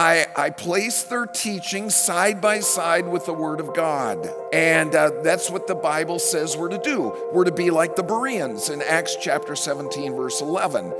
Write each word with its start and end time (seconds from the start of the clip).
I, 0.00 0.24
I 0.34 0.48
place 0.48 1.02
their 1.02 1.26
teaching 1.26 1.90
side 1.90 2.40
by 2.40 2.60
side 2.60 3.06
with 3.06 3.26
the 3.26 3.34
Word 3.34 3.60
of 3.60 3.74
God. 3.74 4.26
And 4.50 4.94
uh, 4.94 5.10
that's 5.22 5.50
what 5.50 5.66
the 5.66 5.74
Bible 5.74 6.18
says 6.18 6.56
we're 6.56 6.70
to 6.70 6.78
do. 6.78 7.14
We're 7.34 7.44
to 7.44 7.52
be 7.52 7.70
like 7.70 7.96
the 7.96 8.02
Bereans 8.02 8.70
in 8.70 8.80
Acts 8.80 9.14
chapter 9.20 9.54
17, 9.54 10.16
verse 10.16 10.40
11. 10.40 10.94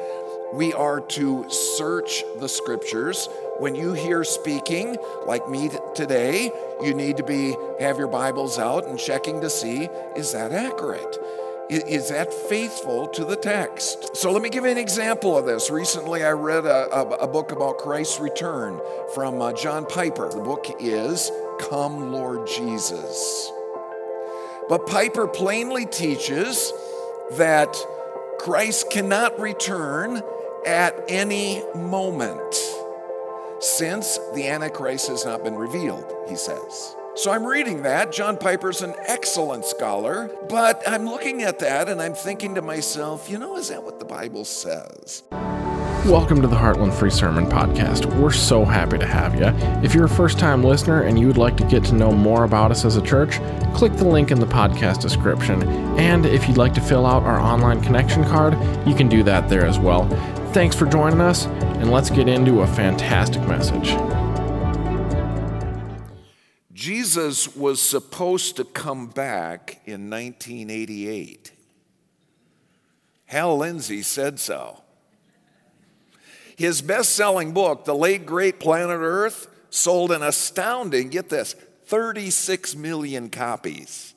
We 0.53 0.75
are 0.75 1.01
to 1.01 1.49
search 1.49 2.23
the 2.41 2.49
scriptures. 2.49 3.27
When 3.59 3.75
you 3.75 3.95
hear 3.95 4.23
speaking, 4.23 4.99
like 5.25 5.49
me 5.49 5.71
today, 5.95 6.53
you 6.83 6.93
need 6.93 7.17
to 7.17 7.23
be 7.23 7.57
have 7.81 7.97
your 7.97 8.09
Bibles 8.09 8.59
out 8.59 8.87
and 8.87 8.99
checking 8.99 9.41
to 9.41 9.49
see 9.49 9.89
is 10.15 10.33
that 10.33 10.53
accurate? 10.53 11.17
Is 11.71 12.09
that 12.09 12.35
faithful 12.35 13.07
to 13.09 13.25
the 13.25 13.37
text? 13.37 14.17
So 14.17 14.33
let 14.33 14.43
me 14.43 14.49
give 14.49 14.65
you 14.65 14.71
an 14.71 14.79
example 14.79 15.39
of 15.39 15.47
this. 15.47 15.71
Recently, 15.71 16.25
I 16.25 16.33
read 16.33 16.67
a, 16.67 16.93
a, 16.93 17.09
a 17.11 17.29
book 17.29 17.53
about 17.53 17.79
Christ's 17.79 18.19
return 18.19 18.81
from 19.15 19.41
uh, 19.41 19.53
John 19.53 19.87
Piper. 19.87 20.29
The 20.29 20.41
book 20.41 20.67
is 20.81 21.31
Come, 21.61 22.13
Lord 22.13 22.49
Jesus. 22.49 23.53
But 24.69 24.89
Piper 24.89 25.29
plainly 25.29 25.87
teaches 25.87 26.73
that 27.33 27.77
Christ 28.41 28.91
cannot 28.91 29.39
return 29.39 30.23
at 30.67 31.05
any 31.09 31.63
moment 31.77 32.53
since 33.61 34.19
the 34.35 34.49
Antichrist 34.49 35.07
has 35.07 35.25
not 35.25 35.45
been 35.45 35.55
revealed, 35.55 36.13
he 36.29 36.35
says. 36.35 36.97
So 37.17 37.33
I'm 37.33 37.45
reading 37.45 37.83
that. 37.83 38.13
John 38.13 38.37
Piper's 38.37 38.83
an 38.83 38.95
excellent 39.07 39.65
scholar, 39.65 40.31
but 40.49 40.81
I'm 40.87 41.07
looking 41.07 41.43
at 41.43 41.59
that 41.59 41.89
and 41.89 42.01
I'm 42.01 42.15
thinking 42.15 42.55
to 42.55 42.63
myself, 42.63 43.29
you 43.29 43.37
know, 43.37 43.57
is 43.57 43.69
that 43.69 43.83
what 43.83 43.99
the 43.99 44.05
Bible 44.05 44.45
says? 44.45 45.25
Welcome 46.07 46.41
to 46.41 46.47
the 46.47 46.55
Heartland 46.55 46.95
Free 46.95 47.11
Sermon 47.11 47.47
Podcast. 47.47 48.07
We're 48.21 48.31
so 48.31 48.65
happy 48.65 48.97
to 48.97 49.07
have 49.07 49.35
you. 49.35 49.47
If 49.85 49.93
you're 49.93 50.05
a 50.05 50.09
first 50.09 50.39
time 50.39 50.63
listener 50.63 51.03
and 51.03 51.19
you 51.19 51.27
would 51.27 51.37
like 51.37 51.57
to 51.57 51.65
get 51.65 51.85
to 51.87 51.95
know 51.95 52.13
more 52.13 52.45
about 52.45 52.71
us 52.71 52.85
as 52.85 52.97
a 52.97 53.03
church, 53.03 53.41
click 53.75 53.93
the 53.95 54.07
link 54.07 54.31
in 54.31 54.39
the 54.39 54.47
podcast 54.47 55.01
description. 55.01 55.65
And 55.99 56.25
if 56.25 56.47
you'd 56.47 56.59
like 56.59 56.75
to 56.75 56.81
fill 56.81 57.07
out 57.07 57.25
our 57.25 57.41
online 57.41 57.83
connection 57.83 58.23
card, 58.25 58.55
you 58.87 58.95
can 58.95 59.09
do 59.09 59.25
that 59.25 59.49
there 59.49 59.67
as 59.67 59.81
well. 59.81 60.09
Thanks 60.53 60.77
for 60.77 60.87
joining 60.87 61.21
us, 61.21 61.47
and 61.47 61.91
let's 61.91 62.09
get 62.09 62.29
into 62.29 62.61
a 62.61 62.67
fantastic 62.69 63.43
message. 63.49 63.97
Jesus 67.11 67.57
was 67.57 67.83
supposed 67.83 68.55
to 68.55 68.65
come 68.65 69.09
back 69.09 69.81
in 69.85 70.09
1988. 70.09 71.51
Hal 73.25 73.59
Lindsey 73.59 74.03
said 74.03 74.39
so. 74.39 74.81
His 76.57 76.81
best 76.81 77.17
selling 77.17 77.51
book, 77.51 77.85
The 77.85 77.97
Late 77.97 78.25
Great 78.25 78.61
Planet 78.61 79.01
Earth, 79.01 79.49
sold 79.71 80.13
an 80.13 80.23
astounding, 80.23 81.09
get 81.09 81.31
this, 81.31 81.55
36 81.87 82.77
million 82.77 83.29
copies. 83.29 84.15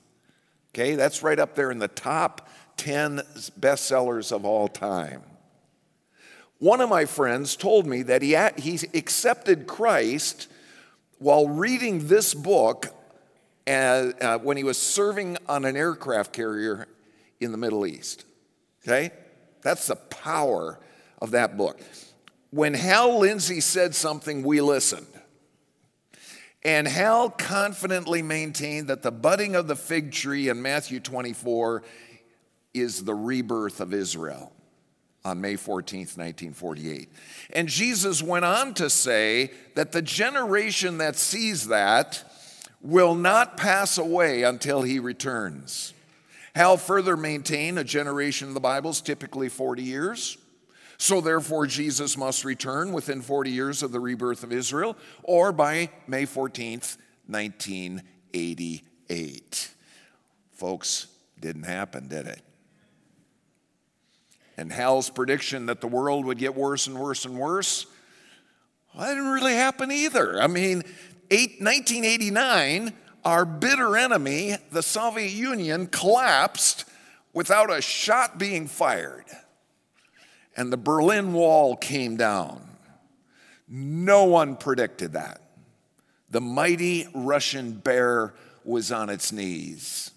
Okay, 0.71 0.93
that's 0.93 1.23
right 1.23 1.39
up 1.39 1.55
there 1.55 1.71
in 1.71 1.79
the 1.79 1.87
top 1.87 2.47
10 2.77 3.23
bestsellers 3.59 4.31
of 4.31 4.45
all 4.45 4.67
time. 4.67 5.23
One 6.59 6.79
of 6.79 6.89
my 6.89 7.05
friends 7.05 7.55
told 7.55 7.87
me 7.87 8.03
that 8.03 8.21
he, 8.21 8.37
he 8.61 8.79
accepted 8.95 9.65
Christ 9.65 10.47
while 11.23 11.47
reading 11.47 12.07
this 12.07 12.33
book 12.33 12.93
as, 13.65 14.13
uh, 14.19 14.37
when 14.39 14.57
he 14.57 14.63
was 14.63 14.77
serving 14.77 15.37
on 15.47 15.63
an 15.63 15.77
aircraft 15.77 16.33
carrier 16.33 16.85
in 17.39 17.53
the 17.53 17.57
Middle 17.57 17.85
East. 17.85 18.25
Okay? 18.83 19.11
That's 19.61 19.87
the 19.87 19.95
power 19.95 20.79
of 21.21 21.31
that 21.31 21.55
book. 21.55 21.79
When 22.51 22.73
Hal 22.73 23.19
Lindsey 23.19 23.61
said 23.61 23.95
something, 23.95 24.43
we 24.43 24.59
listened. 24.59 25.07
And 26.61 26.89
Hal 26.89 27.29
confidently 27.29 28.21
maintained 28.21 28.89
that 28.89 29.01
the 29.01 29.11
budding 29.11 29.55
of 29.55 29.67
the 29.67 29.77
fig 29.77 30.11
tree 30.11 30.49
in 30.49 30.61
Matthew 30.61 30.99
24 30.99 31.83
is 32.73 33.05
the 33.05 33.15
rebirth 33.15 33.79
of 33.79 33.93
Israel 33.93 34.52
on 35.25 35.39
May 35.39 35.53
14th, 35.53 36.17
1948. 36.17 37.09
And 37.53 37.67
Jesus 37.67 38.21
went 38.21 38.45
on 38.45 38.73
to 38.75 38.89
say 38.89 39.51
that 39.75 39.91
the 39.91 40.01
generation 40.01 40.97
that 40.97 41.15
sees 41.15 41.67
that 41.67 42.23
will 42.81 43.15
not 43.15 43.55
pass 43.55 43.97
away 43.97 44.43
until 44.43 44.81
he 44.81 44.99
returns. 44.99 45.93
Hal 46.55 46.77
further 46.77 47.17
maintained 47.17 47.79
a 47.79 47.83
generation 47.83 48.49
of 48.49 48.53
the 48.53 48.59
Bible 48.59 48.91
is 48.91 49.01
typically 49.01 49.49
40 49.49 49.81
years. 49.81 50.37
So, 50.97 51.21
therefore, 51.21 51.65
Jesus 51.65 52.17
must 52.17 52.45
return 52.45 52.93
within 52.93 53.21
40 53.21 53.49
years 53.49 53.81
of 53.81 53.91
the 53.91 53.99
rebirth 53.99 54.43
of 54.43 54.53
Israel 54.53 54.95
or 55.23 55.51
by 55.51 55.89
May 56.07 56.25
14th, 56.25 56.97
1988. 57.27 59.71
Folks, 60.51 61.07
didn't 61.39 61.63
happen, 61.63 62.07
did 62.07 62.27
it? 62.27 62.41
And 64.57 64.71
Hal's 64.71 65.09
prediction 65.09 65.65
that 65.67 65.81
the 65.81 65.87
world 65.87 66.25
would 66.25 66.37
get 66.37 66.55
worse 66.55 66.87
and 66.87 66.99
worse 66.99 67.25
and 67.25 67.37
worse, 67.37 67.85
well, 68.93 69.07
that 69.07 69.13
didn't 69.15 69.31
really 69.31 69.55
happen 69.55 69.91
either. 69.91 70.41
I 70.41 70.47
mean, 70.47 70.83
eight, 71.31 71.61
1989, 71.61 72.93
our 73.25 73.45
bitter 73.45 73.97
enemy, 73.97 74.55
the 74.71 74.83
Soviet 74.83 75.31
Union, 75.31 75.87
collapsed 75.87 76.85
without 77.33 77.71
a 77.71 77.81
shot 77.81 78.37
being 78.37 78.67
fired. 78.67 79.25
And 80.55 80.71
the 80.71 80.77
Berlin 80.77 81.33
Wall 81.33 81.75
came 81.75 82.15
down. 82.15 82.61
No 83.67 84.25
one 84.25 84.55
predicted 84.55 85.13
that. 85.13 85.41
The 86.29 86.41
mighty 86.41 87.07
Russian 87.13 87.73
bear 87.73 88.33
was 88.63 88.91
on 88.91 89.09
its 89.09 89.31
knees. 89.31 90.11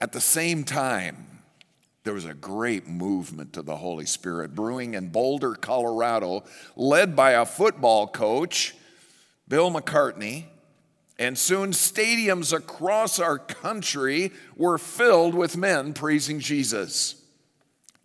At 0.00 0.12
the 0.12 0.20
same 0.20 0.64
time, 0.64 1.29
there 2.10 2.14
was 2.16 2.24
a 2.24 2.34
great 2.34 2.88
movement 2.88 3.52
to 3.52 3.62
the 3.62 3.76
Holy 3.76 4.04
Spirit 4.04 4.52
brewing 4.52 4.94
in 4.94 5.10
Boulder, 5.10 5.54
Colorado, 5.54 6.42
led 6.74 7.14
by 7.14 7.34
a 7.34 7.46
football 7.46 8.08
coach, 8.08 8.74
Bill 9.46 9.70
McCartney. 9.70 10.46
And 11.20 11.38
soon 11.38 11.70
stadiums 11.70 12.52
across 12.52 13.20
our 13.20 13.38
country 13.38 14.32
were 14.56 14.76
filled 14.76 15.36
with 15.36 15.56
men 15.56 15.92
praising 15.92 16.40
Jesus. 16.40 17.14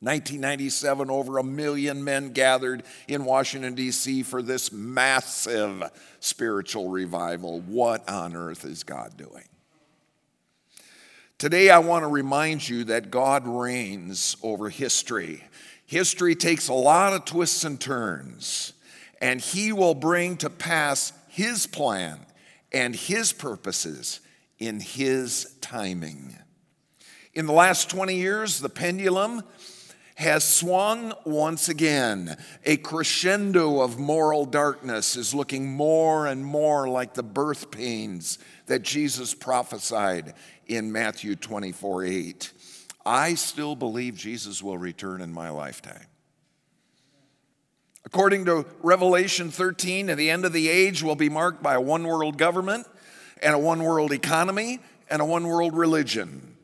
1997, 0.01 1.09
over 1.09 1.39
a 1.39 1.43
million 1.43 2.03
men 2.03 2.29
gathered 2.29 2.83
in 3.07 3.25
Washington, 3.25 3.73
D.C. 3.73 4.21
for 4.21 4.43
this 4.43 4.71
massive 4.71 5.81
spiritual 6.19 6.89
revival. 6.89 7.59
What 7.61 8.07
on 8.07 8.35
earth 8.35 8.65
is 8.65 8.83
God 8.83 9.17
doing? 9.17 9.45
Today, 11.37 11.69
I 11.69 11.79
want 11.79 12.03
to 12.03 12.07
remind 12.07 12.67
you 12.67 12.85
that 12.85 13.11
God 13.11 13.45
reigns 13.45 14.37
over 14.41 14.69
history. 14.69 15.43
History 15.85 16.33
takes 16.33 16.69
a 16.69 16.73
lot 16.73 17.11
of 17.11 17.25
twists 17.25 17.65
and 17.65 17.77
turns, 17.79 18.71
and 19.19 19.41
He 19.41 19.73
will 19.73 19.95
bring 19.95 20.37
to 20.37 20.49
pass 20.49 21.11
His 21.27 21.67
plan 21.67 22.25
and 22.71 22.95
His 22.95 23.33
purposes 23.33 24.21
in 24.59 24.79
His 24.79 25.57
timing. 25.59 26.37
In 27.33 27.47
the 27.47 27.53
last 27.53 27.89
20 27.89 28.15
years, 28.15 28.61
the 28.61 28.69
pendulum 28.69 29.43
has 30.15 30.45
swung 30.45 31.13
once 31.25 31.67
again. 31.67 32.37
A 32.63 32.77
crescendo 32.77 33.81
of 33.81 33.99
moral 33.99 34.45
darkness 34.45 35.17
is 35.17 35.35
looking 35.35 35.69
more 35.69 36.27
and 36.27 36.45
more 36.45 36.87
like 36.87 37.13
the 37.13 37.23
birth 37.23 37.69
pains 37.71 38.39
that 38.67 38.81
Jesus 38.81 39.33
prophesied 39.33 40.33
in 40.67 40.91
Matthew 40.91 41.35
24 41.35 42.05
8. 42.05 42.51
I 43.05 43.35
still 43.35 43.75
believe 43.75 44.15
Jesus 44.15 44.63
will 44.63 44.77
return 44.77 45.21
in 45.21 45.31
my 45.31 45.49
lifetime. 45.49 46.07
According 48.03 48.45
to 48.45 48.65
Revelation 48.81 49.51
13, 49.51 50.09
at 50.09 50.17
the 50.17 50.29
end 50.29 50.45
of 50.45 50.53
the 50.53 50.69
age 50.69 51.03
will 51.03 51.15
be 51.15 51.29
marked 51.29 51.61
by 51.61 51.75
a 51.75 51.81
one 51.81 52.03
world 52.03 52.37
government 52.37 52.87
and 53.41 53.53
a 53.53 53.59
one 53.59 53.83
world 53.83 54.11
economy 54.11 54.79
and 55.09 55.21
a 55.21 55.25
one 55.25 55.47
world 55.47 55.75
religion. 55.75 56.55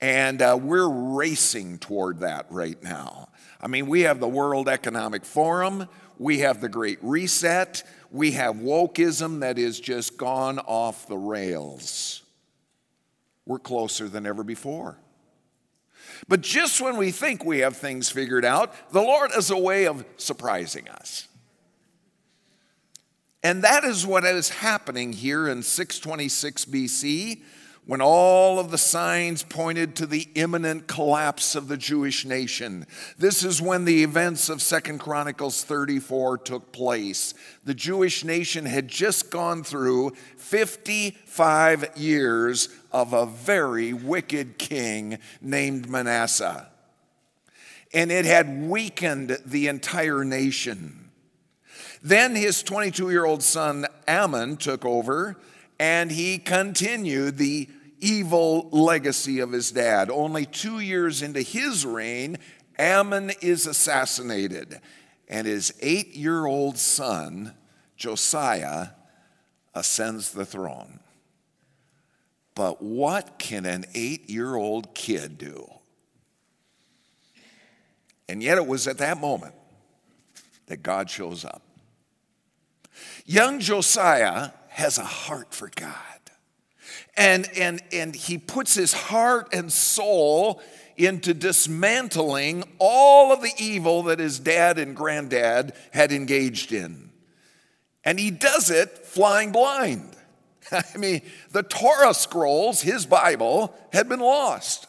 And 0.00 0.40
uh, 0.40 0.58
we're 0.60 0.88
racing 0.88 1.78
toward 1.78 2.20
that 2.20 2.46
right 2.50 2.80
now. 2.82 3.28
I 3.60 3.66
mean, 3.66 3.88
we 3.88 4.02
have 4.02 4.20
the 4.20 4.28
World 4.28 4.68
Economic 4.68 5.24
Forum, 5.24 5.88
we 6.18 6.40
have 6.40 6.60
the 6.60 6.68
Great 6.68 6.98
Reset, 7.02 7.82
we 8.10 8.32
have 8.32 8.56
wokeism 8.56 9.40
that 9.40 9.58
is 9.58 9.80
just 9.80 10.16
gone 10.16 10.60
off 10.60 11.08
the 11.08 11.18
rails 11.18 12.22
we're 13.48 13.58
closer 13.58 14.08
than 14.08 14.26
ever 14.26 14.44
before. 14.44 14.98
But 16.28 16.42
just 16.42 16.80
when 16.80 16.96
we 16.96 17.10
think 17.10 17.44
we 17.44 17.60
have 17.60 17.76
things 17.76 18.10
figured 18.10 18.44
out, 18.44 18.72
the 18.92 19.00
Lord 19.00 19.32
has 19.32 19.50
a 19.50 19.58
way 19.58 19.86
of 19.86 20.04
surprising 20.18 20.88
us. 20.88 21.26
And 23.42 23.64
that 23.64 23.84
is 23.84 24.06
what 24.06 24.24
is 24.24 24.50
happening 24.50 25.12
here 25.12 25.48
in 25.48 25.62
626 25.62 26.66
BC 26.66 27.40
when 27.88 28.02
all 28.02 28.58
of 28.58 28.70
the 28.70 28.76
signs 28.76 29.42
pointed 29.42 29.96
to 29.96 30.04
the 30.04 30.28
imminent 30.34 30.86
collapse 30.86 31.54
of 31.54 31.68
the 31.68 31.76
Jewish 31.78 32.26
nation. 32.26 32.84
This 33.16 33.42
is 33.42 33.62
when 33.62 33.86
the 33.86 34.02
events 34.02 34.50
of 34.50 34.60
Second 34.60 34.98
Chronicles 34.98 35.64
34 35.64 36.36
took 36.36 36.70
place. 36.70 37.32
The 37.64 37.72
Jewish 37.72 38.24
nation 38.24 38.66
had 38.66 38.88
just 38.88 39.30
gone 39.30 39.64
through 39.64 40.10
55 40.36 41.96
years 41.96 42.68
of 42.92 43.12
a 43.12 43.26
very 43.26 43.92
wicked 43.92 44.58
king 44.58 45.18
named 45.40 45.88
Manasseh. 45.88 46.68
And 47.92 48.10
it 48.10 48.24
had 48.24 48.68
weakened 48.68 49.38
the 49.46 49.68
entire 49.68 50.24
nation. 50.24 51.10
Then 52.02 52.34
his 52.34 52.62
22 52.62 53.10
year 53.10 53.24
old 53.24 53.42
son 53.42 53.86
Amon 54.06 54.56
took 54.56 54.84
over 54.84 55.36
and 55.78 56.10
he 56.10 56.38
continued 56.38 57.38
the 57.38 57.68
evil 58.00 58.68
legacy 58.70 59.40
of 59.40 59.52
his 59.52 59.70
dad. 59.70 60.10
Only 60.10 60.44
two 60.44 60.80
years 60.80 61.22
into 61.22 61.42
his 61.42 61.84
reign, 61.84 62.38
Amon 62.78 63.32
is 63.40 63.66
assassinated, 63.66 64.80
and 65.28 65.46
his 65.46 65.74
eight 65.80 66.14
year 66.14 66.46
old 66.46 66.78
son, 66.78 67.54
Josiah, 67.96 68.88
ascends 69.74 70.32
the 70.32 70.44
throne. 70.44 71.00
But 72.58 72.82
what 72.82 73.38
can 73.38 73.64
an 73.66 73.84
eight 73.94 74.28
year 74.28 74.56
old 74.56 74.92
kid 74.92 75.38
do? 75.38 75.70
And 78.28 78.42
yet, 78.42 78.58
it 78.58 78.66
was 78.66 78.88
at 78.88 78.98
that 78.98 79.20
moment 79.20 79.54
that 80.66 80.82
God 80.82 81.08
shows 81.08 81.44
up. 81.44 81.62
Young 83.24 83.60
Josiah 83.60 84.50
has 84.70 84.98
a 84.98 85.04
heart 85.04 85.54
for 85.54 85.70
God 85.72 85.94
and, 87.16 87.48
and, 87.56 87.80
and 87.92 88.16
he 88.16 88.38
puts 88.38 88.74
his 88.74 88.92
heart 88.92 89.50
and 89.52 89.72
soul 89.72 90.60
into 90.96 91.34
dismantling 91.34 92.64
all 92.80 93.32
of 93.32 93.40
the 93.40 93.52
evil 93.56 94.02
that 94.02 94.18
his 94.18 94.40
dad 94.40 94.80
and 94.80 94.96
granddad 94.96 95.74
had 95.92 96.10
engaged 96.10 96.72
in. 96.72 97.10
And 98.02 98.18
he 98.18 98.32
does 98.32 98.68
it 98.68 98.98
flying 98.98 99.52
blind. 99.52 100.16
I 100.94 100.96
mean, 100.96 101.22
the 101.50 101.62
Torah 101.62 102.14
scrolls, 102.14 102.82
his 102.82 103.06
Bible, 103.06 103.74
had 103.92 104.08
been 104.08 104.20
lost. 104.20 104.86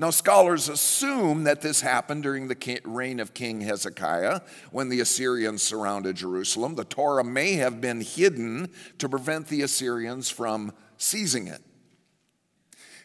Now, 0.00 0.08
scholars 0.08 0.70
assume 0.70 1.44
that 1.44 1.60
this 1.60 1.82
happened 1.82 2.22
during 2.22 2.48
the 2.48 2.80
reign 2.84 3.20
of 3.20 3.34
King 3.34 3.60
Hezekiah 3.60 4.40
when 4.70 4.88
the 4.88 5.00
Assyrians 5.00 5.62
surrounded 5.62 6.16
Jerusalem. 6.16 6.74
The 6.74 6.84
Torah 6.84 7.22
may 7.22 7.52
have 7.56 7.82
been 7.82 8.00
hidden 8.00 8.70
to 8.96 9.10
prevent 9.10 9.48
the 9.48 9.60
Assyrians 9.60 10.30
from 10.30 10.72
seizing 10.96 11.48
it. 11.48 11.60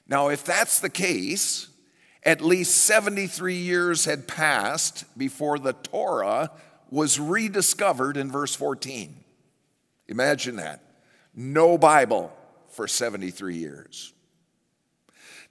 Now, 0.08 0.30
if 0.30 0.46
that's 0.46 0.80
the 0.80 0.90
case, 0.90 1.68
at 2.24 2.40
least 2.40 2.78
73 2.86 3.56
years 3.56 4.06
had 4.06 4.26
passed 4.26 5.04
before 5.18 5.60
the 5.60 5.74
Torah 5.74 6.50
was 6.90 7.20
rediscovered 7.20 8.16
in 8.16 8.32
verse 8.32 8.56
14. 8.56 9.18
Imagine 10.08 10.56
that. 10.56 10.85
No 11.36 11.78
Bible 11.78 12.32
for 12.70 12.88
73 12.88 13.58
years. 13.58 14.14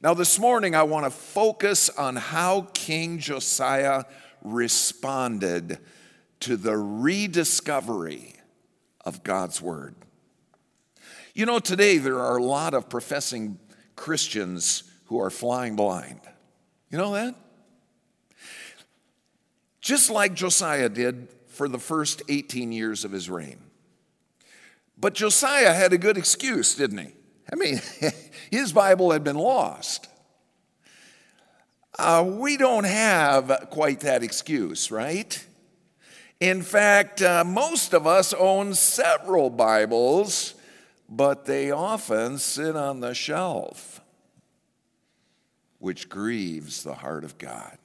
Now, 0.01 0.15
this 0.15 0.39
morning, 0.39 0.75
I 0.75 0.83
want 0.83 1.05
to 1.05 1.11
focus 1.11 1.89
on 1.91 2.17
how 2.17 2.69
King 2.75 3.19
Josiah 3.19 4.05
responded 4.43 5.79
to 6.41 6.57
the 6.57 6.77
rediscovery 6.77 8.35
of 9.05 9.23
God's 9.23 9.63
Word. 9.63 9.95
You 11.35 11.47
know, 11.47 11.59
today 11.59 11.99
there 11.99 12.21
are 12.21 12.37
a 12.37 12.43
lot 12.43 12.75
of 12.75 12.89
professing 12.89 13.59
Christians 13.97 14.85
who 15.07 15.21
are 15.21 15.31
flying 15.31 15.75
blind. 15.75 16.21
You 16.91 16.99
know 16.99 17.13
that? 17.15 17.35
Just 19.81 20.11
like 20.11 20.35
Josiah 20.35 20.89
did 20.89 21.29
for 21.49 21.69
the 21.69 21.79
first 21.79 22.23
18 22.29 22.73
years 22.73 23.05
of 23.05 23.13
his 23.13 23.29
reign. 23.29 23.64
But 24.99 25.15
Josiah 25.15 25.73
had 25.73 25.93
a 25.93 25.99
good 25.99 26.17
excuse, 26.17 26.75
didn't 26.75 26.99
he? 26.99 27.13
I 27.53 27.57
mean, 27.57 27.81
his 28.51 28.73
Bible 28.73 29.13
had 29.13 29.25
been 29.25 29.37
lost. 29.37 30.09
Uh, 31.99 32.25
we 32.27 32.57
don't 32.57 32.85
have 32.85 33.69
quite 33.71 34.01
that 34.01 34.23
excuse, 34.23 34.91
right? 34.91 35.47
In 36.41 36.63
fact, 36.63 37.23
uh, 37.23 37.45
most 37.45 37.95
of 37.95 38.07
us 38.07 38.33
own 38.33 38.75
several 38.75 39.51
Bibles 39.51 40.55
but 41.09 41.45
they 41.45 41.71
often 41.71 42.39
sit 42.39 42.77
on 42.77 43.01
the 43.01 43.15
shelf, 43.15 44.01
which 45.79 46.09
grieves 46.09 46.83
the 46.83 46.95
heart 46.95 47.25
of 47.25 47.39
God. 47.39 47.79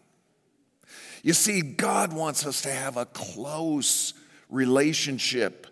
You 1.21 1.33
see, 1.33 1.61
God 1.61 2.13
wants 2.13 2.45
us 2.45 2.61
to 2.61 2.71
have 2.71 2.95
a 2.95 3.05
close 3.05 4.13
relationship 4.49 5.67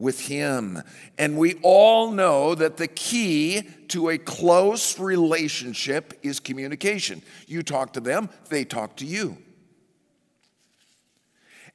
with 0.00 0.26
Him. 0.26 0.82
And 1.18 1.36
we 1.36 1.54
all 1.62 2.10
know 2.10 2.56
that 2.56 2.78
the 2.78 2.88
key 2.88 3.62
to 3.88 4.08
a 4.08 4.18
close 4.18 4.98
relationship 4.98 6.18
is 6.22 6.40
communication. 6.40 7.22
You 7.46 7.62
talk 7.62 7.92
to 7.92 8.00
them, 8.00 8.30
they 8.48 8.64
talk 8.64 8.96
to 8.96 9.04
you. 9.04 9.36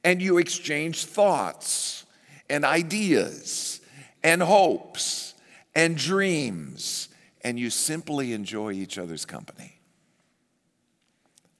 And 0.04 0.20
you 0.20 0.38
exchange 0.38 1.04
thoughts 1.04 2.04
and 2.50 2.64
ideas 2.64 3.80
and 4.22 4.42
hopes 4.42 5.34
and 5.74 5.96
dreams, 5.96 7.08
and 7.42 7.58
you 7.58 7.70
simply 7.70 8.32
enjoy 8.32 8.72
each 8.72 8.98
other's 8.98 9.24
company. 9.24 9.78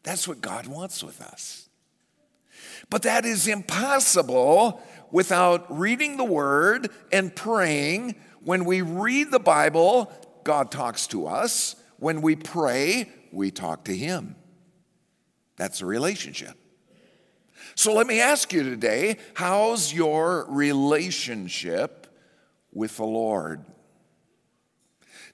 That's 0.03 0.27
what 0.27 0.41
God 0.41 0.67
wants 0.67 1.03
with 1.03 1.21
us. 1.21 1.66
But 2.91 3.03
that 3.03 3.25
is 3.25 3.49
impossible 3.49 4.83
without 5.11 5.77
reading 5.77 6.17
the 6.17 6.25
Word 6.25 6.91
and 7.13 7.35
praying. 7.35 8.17
When 8.43 8.65
we 8.65 8.83
read 8.83 9.31
the 9.31 9.41
Bible, 9.41 10.13
God 10.45 10.71
talks 10.71 11.07
to 11.09 11.27
us. 11.27 11.77
When 11.99 12.23
we 12.23 12.37
pray, 12.37 13.11
we 13.33 13.51
talk 13.51 13.85
to 13.85 13.97
Him. 13.97 14.37
That's 15.57 15.81
a 15.81 15.87
relationship. 15.87 16.57
So 17.75 17.93
let 17.93 18.07
me 18.07 18.21
ask 18.21 18.53
you 18.53 18.63
today 18.63 19.19
how's 19.35 19.93
your 19.93 20.47
relationship 20.49 22.07
with 22.73 22.97
the 22.97 23.05
Lord. 23.05 23.65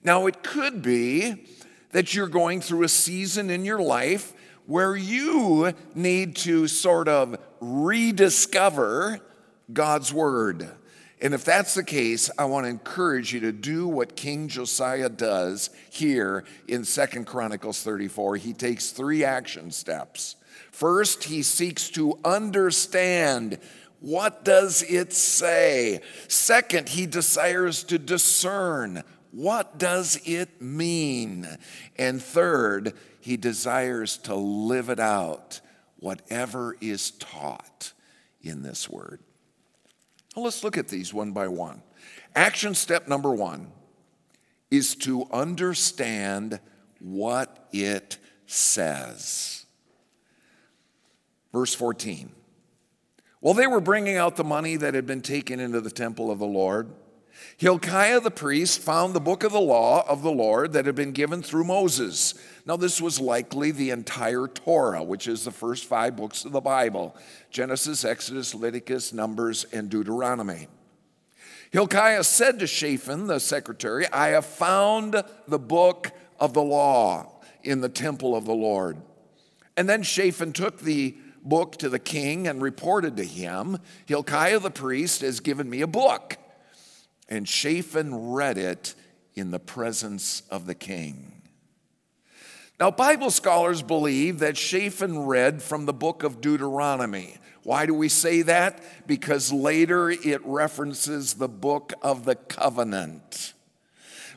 Now, 0.04 0.26
it 0.26 0.42
could 0.42 0.82
be 0.82 1.46
that 1.90 2.14
you're 2.14 2.28
going 2.28 2.60
through 2.60 2.84
a 2.84 2.88
season 2.88 3.50
in 3.50 3.64
your 3.64 3.80
life 3.80 4.32
where 4.66 4.96
you 4.96 5.72
need 5.94 6.36
to 6.36 6.68
sort 6.68 7.08
of 7.08 7.38
rediscover 7.60 9.20
God's 9.72 10.12
Word. 10.12 10.68
And 11.20 11.34
if 11.34 11.44
that's 11.44 11.74
the 11.74 11.84
case, 11.84 12.30
I 12.36 12.46
want 12.46 12.64
to 12.66 12.70
encourage 12.70 13.32
you 13.32 13.40
to 13.40 13.52
do 13.52 13.86
what 13.86 14.16
King 14.16 14.48
Josiah 14.48 15.08
does 15.08 15.70
here 15.88 16.44
in 16.66 16.84
Second 16.84 17.26
Chronicles 17.26 17.82
34. 17.82 18.38
He 18.38 18.52
takes 18.52 18.90
three 18.90 19.22
action 19.22 19.70
steps. 19.70 20.34
First, 20.72 21.24
he 21.24 21.44
seeks 21.44 21.90
to 21.90 22.18
understand 22.24 23.60
what 24.00 24.44
does 24.44 24.82
it 24.82 25.12
say? 25.12 26.00
Second, 26.26 26.88
he 26.88 27.06
desires 27.06 27.84
to 27.84 28.00
discern. 28.00 29.04
What 29.30 29.78
does 29.78 30.20
it 30.24 30.60
mean? 30.60 31.46
And 31.96 32.20
third, 32.20 32.94
he 33.22 33.36
desires 33.36 34.16
to 34.18 34.34
live 34.34 34.88
it 34.88 34.98
out, 34.98 35.60
whatever 36.00 36.76
is 36.80 37.12
taught 37.12 37.92
in 38.42 38.62
this 38.62 38.90
word. 38.90 39.20
Well, 40.34 40.44
let's 40.44 40.64
look 40.64 40.76
at 40.76 40.88
these 40.88 41.14
one 41.14 41.30
by 41.30 41.46
one. 41.46 41.82
Action 42.34 42.74
step 42.74 43.06
number 43.06 43.32
one 43.32 43.70
is 44.72 44.96
to 44.96 45.28
understand 45.30 46.58
what 46.98 47.68
it 47.72 48.18
says. 48.46 49.66
Verse 51.52 51.74
14. 51.74 52.32
While 53.38 53.54
they 53.54 53.68
were 53.68 53.80
bringing 53.80 54.16
out 54.16 54.34
the 54.34 54.42
money 54.42 54.74
that 54.74 54.94
had 54.94 55.06
been 55.06 55.22
taken 55.22 55.60
into 55.60 55.80
the 55.80 55.90
temple 55.90 56.28
of 56.28 56.40
the 56.40 56.46
Lord, 56.46 56.90
Hilkiah 57.56 58.20
the 58.20 58.30
priest 58.30 58.80
found 58.80 59.14
the 59.14 59.20
book 59.20 59.44
of 59.44 59.52
the 59.52 59.60
law 59.60 60.04
of 60.08 60.22
the 60.22 60.30
Lord 60.30 60.72
that 60.72 60.86
had 60.86 60.94
been 60.94 61.12
given 61.12 61.42
through 61.42 61.64
Moses. 61.64 62.34
Now, 62.66 62.76
this 62.76 63.00
was 63.00 63.20
likely 63.20 63.70
the 63.70 63.90
entire 63.90 64.46
Torah, 64.46 65.02
which 65.02 65.26
is 65.26 65.44
the 65.44 65.50
first 65.50 65.84
five 65.84 66.16
books 66.16 66.44
of 66.44 66.52
the 66.52 66.60
Bible 66.60 67.16
Genesis, 67.50 68.04
Exodus, 68.04 68.54
Leviticus, 68.54 69.12
Numbers, 69.12 69.64
and 69.72 69.88
Deuteronomy. 69.88 70.68
Hilkiah 71.70 72.24
said 72.24 72.58
to 72.58 72.66
Shaphan, 72.66 73.26
the 73.26 73.40
secretary, 73.40 74.06
I 74.12 74.28
have 74.28 74.44
found 74.44 75.22
the 75.48 75.58
book 75.58 76.10
of 76.38 76.52
the 76.52 76.62
law 76.62 77.40
in 77.62 77.80
the 77.80 77.88
temple 77.88 78.36
of 78.36 78.44
the 78.44 78.54
Lord. 78.54 78.98
And 79.76 79.88
then 79.88 80.02
Shaphan 80.02 80.52
took 80.52 80.80
the 80.80 81.16
book 81.42 81.76
to 81.78 81.88
the 81.88 81.98
king 81.98 82.46
and 82.46 82.60
reported 82.60 83.16
to 83.16 83.24
him, 83.24 83.78
Hilkiah 84.06 84.58
the 84.58 84.70
priest 84.70 85.22
has 85.22 85.40
given 85.40 85.68
me 85.68 85.80
a 85.80 85.86
book. 85.86 86.36
And 87.32 87.48
Shaphan 87.48 88.14
read 88.32 88.58
it 88.58 88.94
in 89.34 89.52
the 89.52 89.58
presence 89.58 90.42
of 90.50 90.66
the 90.66 90.74
king. 90.74 91.40
Now, 92.78 92.90
Bible 92.90 93.30
scholars 93.30 93.80
believe 93.80 94.40
that 94.40 94.58
Shaphan 94.58 95.20
read 95.20 95.62
from 95.62 95.86
the 95.86 95.94
book 95.94 96.24
of 96.24 96.42
Deuteronomy. 96.42 97.38
Why 97.62 97.86
do 97.86 97.94
we 97.94 98.10
say 98.10 98.42
that? 98.42 98.84
Because 99.06 99.50
later 99.50 100.10
it 100.10 100.44
references 100.44 101.32
the 101.32 101.48
book 101.48 101.94
of 102.02 102.26
the 102.26 102.34
covenant, 102.34 103.54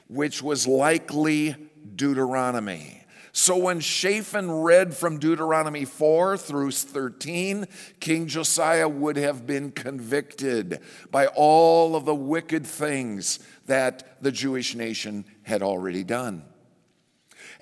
which 0.07 0.41
was 0.41 0.65
likely 0.65 1.53
Deuteronomy. 1.97 2.94
So 3.37 3.57
when 3.57 3.81
Shaphan 3.81 4.49
read 4.49 4.95
from 4.95 5.19
Deuteronomy 5.19 5.83
4 5.83 6.37
through 6.37 6.71
13, 6.71 7.67
King 7.99 8.27
Josiah 8.27 8.87
would 8.87 9.17
have 9.17 9.45
been 9.45 9.71
convicted 9.71 10.79
by 11.11 11.27
all 11.27 11.97
of 11.97 12.05
the 12.05 12.15
wicked 12.15 12.65
things 12.65 13.39
that 13.65 14.23
the 14.23 14.31
Jewish 14.31 14.73
nation 14.73 15.25
had 15.43 15.61
already 15.61 16.01
done. 16.01 16.45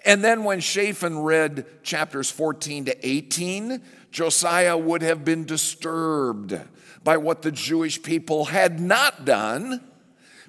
And 0.05 0.23
then 0.23 0.43
when 0.43 0.59
Shaphan 0.59 1.17
read 1.17 1.65
chapters 1.81 2.29
14 2.29 2.85
to 2.85 3.07
18, 3.07 3.81
Josiah 4.11 4.77
would 4.77 5.01
have 5.01 5.25
been 5.25 5.43
disturbed 5.43 6.55
by 7.03 7.17
what 7.17 7.41
the 7.41 7.51
Jewish 7.51 8.03
people 8.03 8.45
had 8.45 8.79
not 8.79 9.25
done 9.25 9.81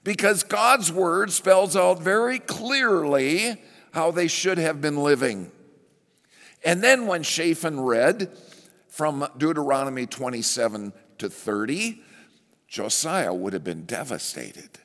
because 0.05 0.43
God's 0.43 0.93
word 0.93 1.33
spells 1.33 1.77
out 1.77 2.03
very 2.03 2.39
clearly 2.39 3.59
how 3.95 4.11
they 4.11 4.27
should 4.27 4.59
have 4.59 4.81
been 4.81 4.97
living. 4.97 5.53
And 6.65 6.83
then 6.83 7.07
when 7.07 7.23
Shaphan 7.23 7.79
read 7.79 8.37
from 8.89 9.25
Deuteronomy 9.39 10.07
27 10.07 10.93
to 11.19 11.31
30, 11.31 12.03
Josiah 12.67 13.33
would 13.33 13.53
have 13.53 13.63
been 13.63 13.85
devastated 13.85 14.81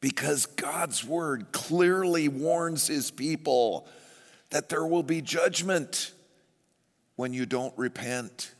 because 0.00 0.46
God's 0.46 1.04
word 1.04 1.52
clearly 1.52 2.28
warns 2.28 2.86
his 2.86 3.10
people 3.10 3.86
that 4.48 4.70
there 4.70 4.86
will 4.86 5.02
be 5.02 5.20
judgment 5.20 6.12
when 7.16 7.34
you 7.34 7.44
don't 7.44 7.76
repent. 7.76 8.54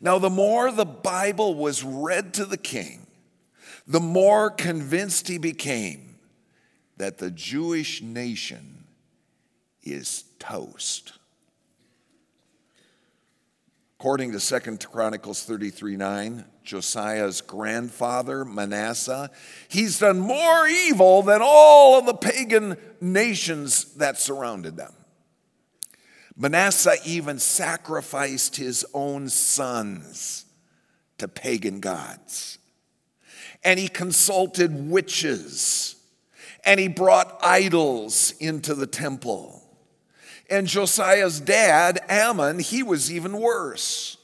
Now, 0.00 0.18
the 0.18 0.30
more 0.30 0.70
the 0.70 0.84
Bible 0.84 1.56
was 1.56 1.82
read 1.82 2.34
to 2.34 2.44
the 2.44 2.56
king, 2.56 3.08
the 3.84 3.98
more 3.98 4.48
convinced 4.48 5.26
he 5.26 5.38
became 5.38 6.05
that 6.96 7.18
the 7.18 7.30
Jewish 7.30 8.02
nation 8.02 8.84
is 9.82 10.24
toast. 10.38 11.12
According 13.98 14.32
to 14.32 14.40
Second 14.40 14.84
Chronicles 14.84 15.42
33 15.44 15.96
9, 15.96 16.44
Josiah's 16.62 17.40
grandfather, 17.40 18.44
Manasseh, 18.44 19.30
he's 19.68 19.98
done 19.98 20.20
more 20.20 20.66
evil 20.66 21.22
than 21.22 21.40
all 21.42 21.98
of 21.98 22.06
the 22.06 22.14
pagan 22.14 22.76
nations 23.00 23.94
that 23.94 24.18
surrounded 24.18 24.76
them. 24.76 24.92
Manasseh 26.36 26.96
even 27.06 27.38
sacrificed 27.38 28.56
his 28.56 28.84
own 28.92 29.30
sons 29.30 30.44
to 31.16 31.26
pagan 31.26 31.80
gods. 31.80 32.58
And 33.64 33.80
he 33.80 33.88
consulted 33.88 34.90
witches 34.90 35.95
and 36.66 36.80
he 36.80 36.88
brought 36.88 37.38
idols 37.42 38.34
into 38.40 38.74
the 38.74 38.88
temple. 38.88 39.62
And 40.50 40.66
Josiah's 40.66 41.40
dad, 41.40 42.00
Amon, 42.10 42.58
he 42.58 42.82
was 42.82 43.10
even 43.10 43.40
worse. 43.40 44.18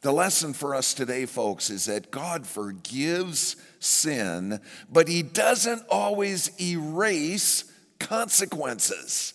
The 0.00 0.12
lesson 0.12 0.52
for 0.52 0.74
us 0.74 0.94
today, 0.94 1.26
folks, 1.26 1.70
is 1.70 1.84
that 1.84 2.10
God 2.10 2.46
forgives 2.46 3.54
sin, 3.78 4.60
but 4.90 5.06
he 5.06 5.22
doesn't 5.22 5.84
always 5.88 6.50
erase 6.60 7.70
consequences. 8.00 9.34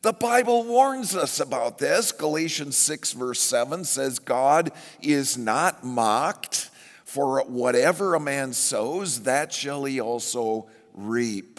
The 0.00 0.12
Bible 0.12 0.64
warns 0.64 1.14
us 1.14 1.40
about 1.40 1.78
this. 1.78 2.12
Galatians 2.12 2.76
6, 2.76 3.12
verse 3.12 3.40
7 3.40 3.84
says, 3.84 4.18
God 4.18 4.70
is 5.02 5.36
not 5.36 5.84
mocked. 5.84 6.70
For 7.08 7.42
whatever 7.44 8.14
a 8.14 8.20
man 8.20 8.52
sows, 8.52 9.22
that 9.22 9.50
shall 9.50 9.86
he 9.86 9.98
also 9.98 10.68
reap. 10.92 11.58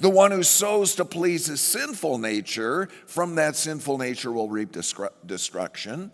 The 0.00 0.10
one 0.10 0.32
who 0.32 0.42
sows 0.42 0.96
to 0.96 1.04
please 1.04 1.46
his 1.46 1.60
sinful 1.60 2.18
nature, 2.18 2.88
from 3.06 3.36
that 3.36 3.54
sinful 3.54 3.98
nature 3.98 4.32
will 4.32 4.48
reap 4.48 4.74
destruction. 5.24 6.10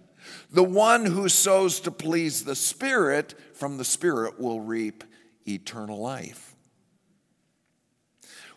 The 0.51 0.63
one 0.63 1.07
who 1.07 1.31
sows 1.31 1.81
to 1.81 1.91
please 1.91 2.45
the 2.45 2.55
Spirit, 2.55 3.35
from 3.55 3.79
the 3.79 3.87
Spirit 3.87 4.39
will 4.39 4.61
reap 4.61 5.03
eternal 5.49 5.99
life. 5.99 6.55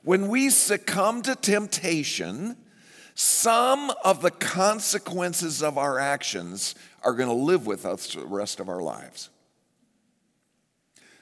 When 0.04 0.28
we 0.28 0.50
succumb 0.50 1.22
to 1.22 1.38
temptation, 1.38 2.58
some 3.16 3.94
of 4.04 4.22
the 4.22 4.32
consequences 4.32 5.64
of 5.64 5.78
our 5.78 6.00
actions 6.00 6.76
are 7.02 7.14
going 7.14 7.30
to 7.30 7.34
live 7.34 7.66
with 7.66 7.86
us 7.86 8.14
the 8.14 8.26
rest 8.26 8.60
of 8.60 8.68
our 8.68 8.82
lives. 8.82 9.30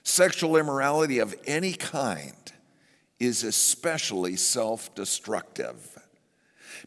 Sexual 0.08 0.56
immorality 0.56 1.20
of 1.20 1.36
any 1.46 1.74
kind 1.74 2.54
is 3.20 3.44
especially 3.44 4.38
self 4.38 4.96
destructive 4.96 5.76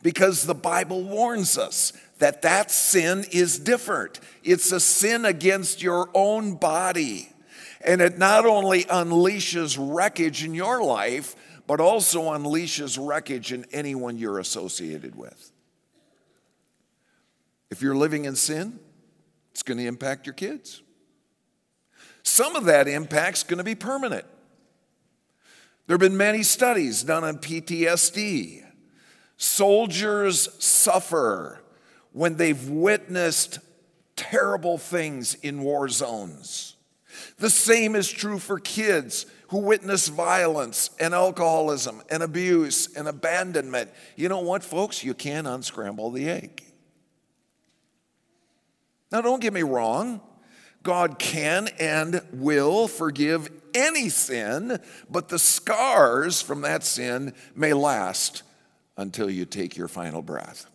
because 0.02 0.46
the 0.46 0.54
Bible 0.54 1.02
warns 1.02 1.58
us 1.58 1.92
that 2.18 2.40
that 2.40 2.70
sin 2.70 3.26
is 3.30 3.58
different. 3.58 4.20
It's 4.42 4.72
a 4.72 4.80
sin 4.80 5.26
against 5.26 5.82
your 5.82 6.08
own 6.14 6.54
body. 6.54 7.30
And 7.84 8.00
it 8.00 8.16
not 8.16 8.46
only 8.46 8.84
unleashes 8.84 9.76
wreckage 9.78 10.42
in 10.42 10.54
your 10.54 10.82
life, 10.82 11.36
but 11.66 11.78
also 11.78 12.22
unleashes 12.30 12.98
wreckage 12.98 13.52
in 13.52 13.66
anyone 13.70 14.16
you're 14.16 14.38
associated 14.38 15.14
with. 15.14 15.52
If 17.70 17.82
you're 17.82 17.96
living 17.96 18.24
in 18.24 18.34
sin, 18.34 18.80
it's 19.52 19.62
going 19.62 19.76
to 19.76 19.86
impact 19.86 20.24
your 20.24 20.34
kids. 20.34 20.80
Some 22.22 22.56
of 22.56 22.64
that 22.66 22.88
impact's 22.88 23.42
going 23.42 23.58
to 23.58 23.64
be 23.64 23.74
permanent. 23.74 24.24
There 25.86 25.94
have 25.94 26.00
been 26.00 26.16
many 26.16 26.42
studies 26.42 27.02
done 27.02 27.24
on 27.24 27.38
PTSD. 27.38 28.64
Soldiers 29.36 30.48
suffer 30.62 31.62
when 32.12 32.36
they've 32.36 32.68
witnessed 32.68 33.58
terrible 34.14 34.78
things 34.78 35.34
in 35.34 35.62
war 35.62 35.88
zones. 35.88 36.76
The 37.38 37.50
same 37.50 37.96
is 37.96 38.10
true 38.10 38.38
for 38.38 38.58
kids 38.58 39.26
who 39.48 39.58
witness 39.58 40.08
violence 40.08 40.90
and 41.00 41.12
alcoholism 41.12 42.02
and 42.08 42.22
abuse 42.22 42.94
and 42.94 43.08
abandonment. 43.08 43.90
You 44.14 44.28
know 44.28 44.40
what, 44.40 44.62
folks? 44.62 45.02
You 45.02 45.14
can't 45.14 45.46
unscramble 45.46 46.10
the 46.12 46.28
egg. 46.28 46.62
Now, 49.10 49.22
don't 49.22 49.42
get 49.42 49.52
me 49.52 49.62
wrong. 49.62 50.20
God 50.82 51.18
can 51.18 51.68
and 51.78 52.22
will 52.32 52.88
forgive 52.88 53.50
any 53.74 54.08
sin, 54.08 54.80
but 55.08 55.28
the 55.28 55.38
scars 55.38 56.40
from 56.40 56.62
that 56.62 56.84
sin 56.84 57.34
may 57.54 57.72
last 57.72 58.42
until 58.96 59.30
you 59.30 59.44
take 59.44 59.76
your 59.76 59.88
final 59.88 60.22
breath. 60.22 60.66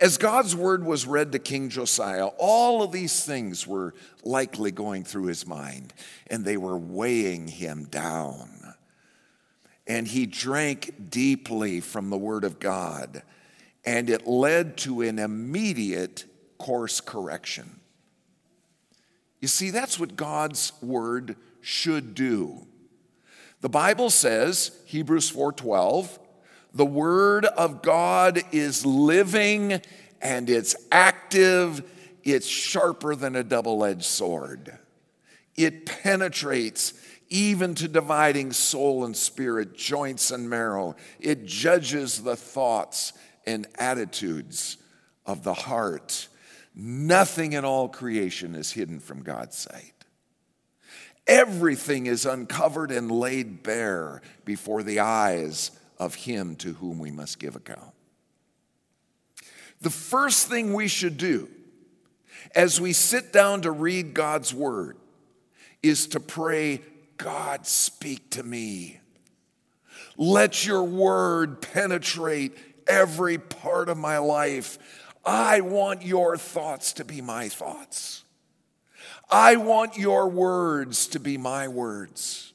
As 0.00 0.16
God's 0.16 0.54
word 0.54 0.84
was 0.84 1.06
read 1.06 1.32
to 1.32 1.40
King 1.40 1.70
Josiah, 1.70 2.26
all 2.38 2.82
of 2.82 2.92
these 2.92 3.24
things 3.24 3.66
were 3.66 3.94
likely 4.22 4.70
going 4.70 5.02
through 5.02 5.26
his 5.26 5.44
mind, 5.44 5.92
and 6.28 6.44
they 6.44 6.56
were 6.56 6.78
weighing 6.78 7.48
him 7.48 7.84
down. 7.84 8.74
And 9.88 10.06
he 10.06 10.26
drank 10.26 11.10
deeply 11.10 11.80
from 11.80 12.10
the 12.10 12.18
word 12.18 12.44
of 12.44 12.60
God, 12.60 13.22
and 13.84 14.08
it 14.08 14.26
led 14.26 14.76
to 14.78 15.00
an 15.00 15.18
immediate 15.18 16.26
course 16.58 17.00
correction. 17.00 17.80
You 19.40 19.48
see, 19.48 19.70
that's 19.70 19.98
what 19.98 20.16
God's 20.16 20.72
word 20.82 21.36
should 21.60 22.14
do. 22.14 22.66
The 23.60 23.68
Bible 23.68 24.10
says, 24.10 24.70
Hebrews 24.86 25.30
4:12, 25.30 26.18
the 26.74 26.86
word 26.86 27.44
of 27.44 27.82
God 27.82 28.42
is 28.52 28.86
living 28.86 29.80
and 30.20 30.50
it's 30.50 30.76
active, 30.92 31.82
it's 32.24 32.46
sharper 32.46 33.14
than 33.14 33.36
a 33.36 33.44
double-edged 33.44 34.04
sword. 34.04 34.78
It 35.56 35.86
penetrates 35.86 36.94
even 37.28 37.74
to 37.74 37.88
dividing 37.88 38.52
soul 38.52 39.04
and 39.04 39.16
spirit, 39.16 39.76
joints 39.76 40.30
and 40.30 40.48
marrow. 40.48 40.96
It 41.20 41.44
judges 41.46 42.22
the 42.22 42.36
thoughts 42.36 43.12
and 43.46 43.66
attitudes 43.78 44.78
of 45.26 45.42
the 45.42 45.54
heart. 45.54 46.28
Nothing 46.80 47.54
in 47.54 47.64
all 47.64 47.88
creation 47.88 48.54
is 48.54 48.70
hidden 48.70 49.00
from 49.00 49.24
God's 49.24 49.56
sight. 49.58 49.94
Everything 51.26 52.06
is 52.06 52.24
uncovered 52.24 52.92
and 52.92 53.10
laid 53.10 53.64
bare 53.64 54.22
before 54.44 54.84
the 54.84 55.00
eyes 55.00 55.72
of 55.98 56.14
Him 56.14 56.54
to 56.56 56.74
whom 56.74 57.00
we 57.00 57.10
must 57.10 57.40
give 57.40 57.56
account. 57.56 57.92
The 59.80 59.90
first 59.90 60.46
thing 60.46 60.72
we 60.72 60.86
should 60.86 61.16
do 61.16 61.48
as 62.54 62.80
we 62.80 62.92
sit 62.92 63.32
down 63.32 63.62
to 63.62 63.72
read 63.72 64.14
God's 64.14 64.54
Word 64.54 64.96
is 65.82 66.06
to 66.08 66.20
pray 66.20 66.80
God 67.16 67.66
speak 67.66 68.30
to 68.30 68.42
me. 68.44 69.00
Let 70.16 70.64
your 70.64 70.84
word 70.84 71.60
penetrate 71.60 72.56
every 72.86 73.38
part 73.38 73.88
of 73.88 73.96
my 73.96 74.18
life. 74.18 74.78
I 75.28 75.60
want 75.60 76.06
your 76.06 76.38
thoughts 76.38 76.94
to 76.94 77.04
be 77.04 77.20
my 77.20 77.50
thoughts. 77.50 78.24
I 79.30 79.56
want 79.56 79.98
your 79.98 80.26
words 80.26 81.06
to 81.08 81.20
be 81.20 81.36
my 81.36 81.68
words. 81.68 82.54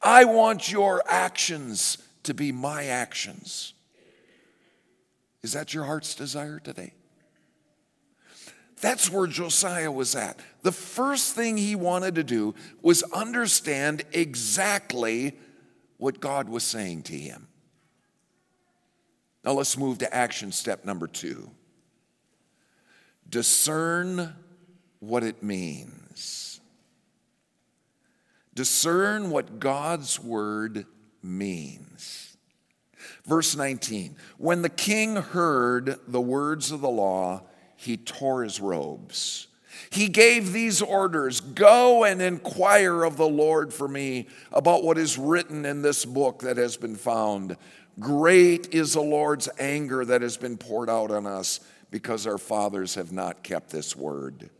I 0.00 0.24
want 0.24 0.72
your 0.72 1.02
actions 1.06 1.98
to 2.22 2.32
be 2.32 2.50
my 2.50 2.86
actions. 2.86 3.74
Is 5.42 5.52
that 5.52 5.74
your 5.74 5.84
heart's 5.84 6.14
desire 6.14 6.58
today? 6.58 6.94
That's 8.80 9.10
where 9.10 9.26
Josiah 9.26 9.92
was 9.92 10.16
at. 10.16 10.40
The 10.62 10.72
first 10.72 11.34
thing 11.34 11.58
he 11.58 11.76
wanted 11.76 12.14
to 12.14 12.24
do 12.24 12.54
was 12.80 13.02
understand 13.12 14.02
exactly 14.12 15.36
what 15.98 16.20
God 16.20 16.48
was 16.48 16.64
saying 16.64 17.02
to 17.02 17.18
him. 17.18 17.48
Now 19.44 19.52
let's 19.52 19.76
move 19.76 19.98
to 19.98 20.14
action 20.14 20.52
step 20.52 20.86
number 20.86 21.06
two 21.06 21.50
discern 23.32 24.34
what 25.00 25.24
it 25.24 25.42
means. 25.42 26.60
Discern 28.54 29.30
what 29.30 29.58
God's 29.58 30.20
word 30.20 30.86
means. 31.22 32.36
Verse 33.24 33.56
19 33.56 34.16
When 34.38 34.62
the 34.62 34.68
king 34.68 35.16
heard 35.16 35.98
the 36.06 36.20
words 36.20 36.70
of 36.70 36.82
the 36.82 36.90
law, 36.90 37.42
he 37.74 37.96
tore 37.96 38.44
his 38.44 38.60
robes. 38.60 39.48
He 39.90 40.08
gave 40.08 40.52
these 40.52 40.82
orders 40.82 41.40
Go 41.40 42.04
and 42.04 42.20
inquire 42.20 43.02
of 43.02 43.16
the 43.16 43.28
Lord 43.28 43.72
for 43.72 43.88
me 43.88 44.28
about 44.52 44.84
what 44.84 44.98
is 44.98 45.18
written 45.18 45.64
in 45.64 45.80
this 45.80 46.04
book 46.04 46.40
that 46.40 46.58
has 46.58 46.76
been 46.76 46.96
found. 46.96 47.56
Great 47.98 48.74
is 48.74 48.92
the 48.92 49.02
Lord's 49.02 49.48
anger 49.58 50.04
that 50.04 50.20
has 50.20 50.36
been 50.36 50.58
poured 50.58 50.90
out 50.90 51.10
on 51.10 51.26
us 51.26 51.60
because 51.92 52.26
our 52.26 52.38
fathers 52.38 52.96
have 52.96 53.12
not 53.12 53.44
kept 53.44 53.70
this 53.70 53.94
word. 53.94 54.50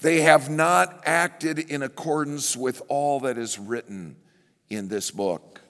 They 0.00 0.22
have 0.22 0.50
not 0.50 1.02
acted 1.04 1.58
in 1.58 1.82
accordance 1.82 2.56
with 2.56 2.82
all 2.88 3.20
that 3.20 3.36
is 3.36 3.58
written 3.58 4.16
in 4.70 4.88
this 4.88 5.10
book. 5.10 5.60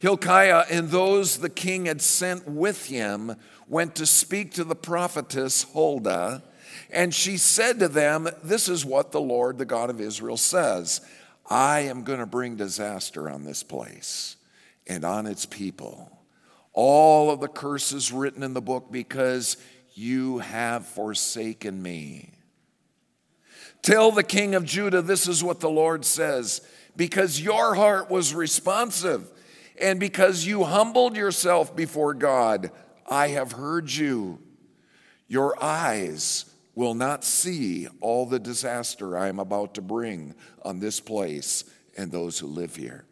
Hilkiah 0.00 0.64
and 0.70 0.88
those 0.88 1.38
the 1.38 1.50
king 1.50 1.86
had 1.86 2.02
sent 2.02 2.48
with 2.48 2.86
him 2.86 3.36
went 3.68 3.94
to 3.96 4.06
speak 4.06 4.52
to 4.54 4.64
the 4.64 4.74
prophetess 4.74 5.62
Huldah, 5.72 6.42
and 6.90 7.14
she 7.14 7.36
said 7.36 7.78
to 7.78 7.88
them, 7.88 8.28
This 8.42 8.68
is 8.68 8.84
what 8.84 9.12
the 9.12 9.20
Lord, 9.20 9.58
the 9.58 9.64
God 9.64 9.90
of 9.90 10.00
Israel, 10.00 10.36
says 10.36 11.00
I 11.48 11.80
am 11.80 12.02
going 12.02 12.18
to 12.18 12.26
bring 12.26 12.56
disaster 12.56 13.30
on 13.30 13.44
this 13.44 13.62
place 13.62 14.36
and 14.86 15.04
on 15.04 15.26
its 15.26 15.46
people. 15.46 16.19
All 16.72 17.30
of 17.30 17.40
the 17.40 17.48
curses 17.48 18.12
written 18.12 18.42
in 18.42 18.54
the 18.54 18.60
book 18.60 18.90
because 18.90 19.56
you 19.94 20.38
have 20.38 20.86
forsaken 20.86 21.82
me. 21.82 22.30
Tell 23.82 24.12
the 24.12 24.22
king 24.22 24.54
of 24.54 24.64
Judah, 24.64 25.02
this 25.02 25.26
is 25.26 25.42
what 25.42 25.60
the 25.60 25.70
Lord 25.70 26.04
says 26.04 26.60
because 26.96 27.40
your 27.40 27.74
heart 27.74 28.10
was 28.10 28.34
responsive 28.34 29.30
and 29.80 29.98
because 29.98 30.46
you 30.46 30.64
humbled 30.64 31.16
yourself 31.16 31.74
before 31.74 32.14
God, 32.14 32.70
I 33.06 33.28
have 33.28 33.52
heard 33.52 33.90
you. 33.90 34.38
Your 35.26 35.62
eyes 35.62 36.44
will 36.74 36.94
not 36.94 37.24
see 37.24 37.88
all 38.00 38.26
the 38.26 38.38
disaster 38.38 39.16
I 39.16 39.28
am 39.28 39.38
about 39.38 39.74
to 39.74 39.82
bring 39.82 40.34
on 40.62 40.80
this 40.80 41.00
place 41.00 41.64
and 41.96 42.10
those 42.10 42.38
who 42.38 42.46
live 42.46 42.76
here. 42.76 43.04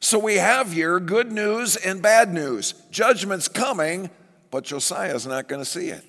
So 0.00 0.18
we 0.18 0.36
have 0.36 0.72
here 0.72 0.98
good 0.98 1.30
news 1.30 1.76
and 1.76 2.00
bad 2.00 2.32
news. 2.32 2.72
Judgment's 2.90 3.48
coming, 3.48 4.08
but 4.50 4.64
Josiah's 4.64 5.26
not 5.26 5.46
going 5.46 5.60
to 5.60 5.68
see 5.68 5.88
it. 5.88 6.02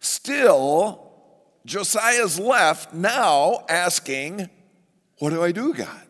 Still, 0.00 1.12
Josiah's 1.66 2.38
left 2.38 2.94
now 2.94 3.64
asking, 3.68 4.48
What 5.18 5.30
do 5.30 5.42
I 5.42 5.52
do, 5.52 5.74
God? 5.74 6.02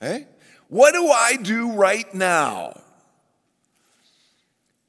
Hey? 0.00 0.26
What 0.68 0.92
do 0.92 1.08
I 1.08 1.36
do 1.36 1.72
right 1.72 2.12
now? 2.14 2.80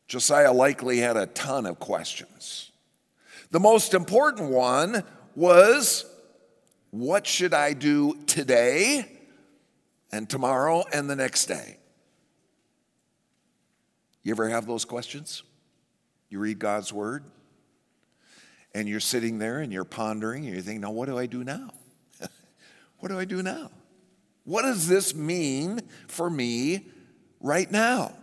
Josiah 0.08 0.54
likely 0.54 1.00
had 1.00 1.18
a 1.18 1.26
ton 1.26 1.66
of 1.66 1.80
questions. 1.80 2.72
The 3.50 3.60
most 3.60 3.96
important 3.96 4.52
one 4.52 5.04
was, 5.36 6.06
What 6.92 7.26
should 7.26 7.56
I 7.56 7.74
do 7.74 8.18
today 8.28 9.17
and 10.12 10.30
tomorrow 10.30 10.84
and 10.94 11.10
the 11.10 11.16
next 11.16 11.46
day? 11.46 11.78
You 14.24 14.32
ever 14.32 14.50
have 14.50 14.68
those 14.68 14.86
questions? 14.86 15.44
You 16.30 16.40
read 16.40 16.60
God's 16.60 16.92
word? 16.92 17.24
and 18.78 18.88
you're 18.88 19.00
sitting 19.00 19.40
there 19.40 19.58
and 19.58 19.74
you're 19.74 19.84
pondering 19.84 20.46
and 20.46 20.54
you're 20.54 20.62
thinking, 20.62 20.82
now 20.82 20.92
what 20.92 21.08
do 21.08 21.18
I 21.18 21.26
do 21.26 21.44
now? 21.44 21.72
what 23.00 23.10
do 23.10 23.18
I 23.18 23.26
do 23.26 23.42
now? 23.42 23.72
What 24.44 24.62
does 24.62 24.88
this 24.88 25.16
mean 25.16 25.82
for 26.08 26.30
me 26.30 26.86
right 27.42 27.72
now? 27.72 28.14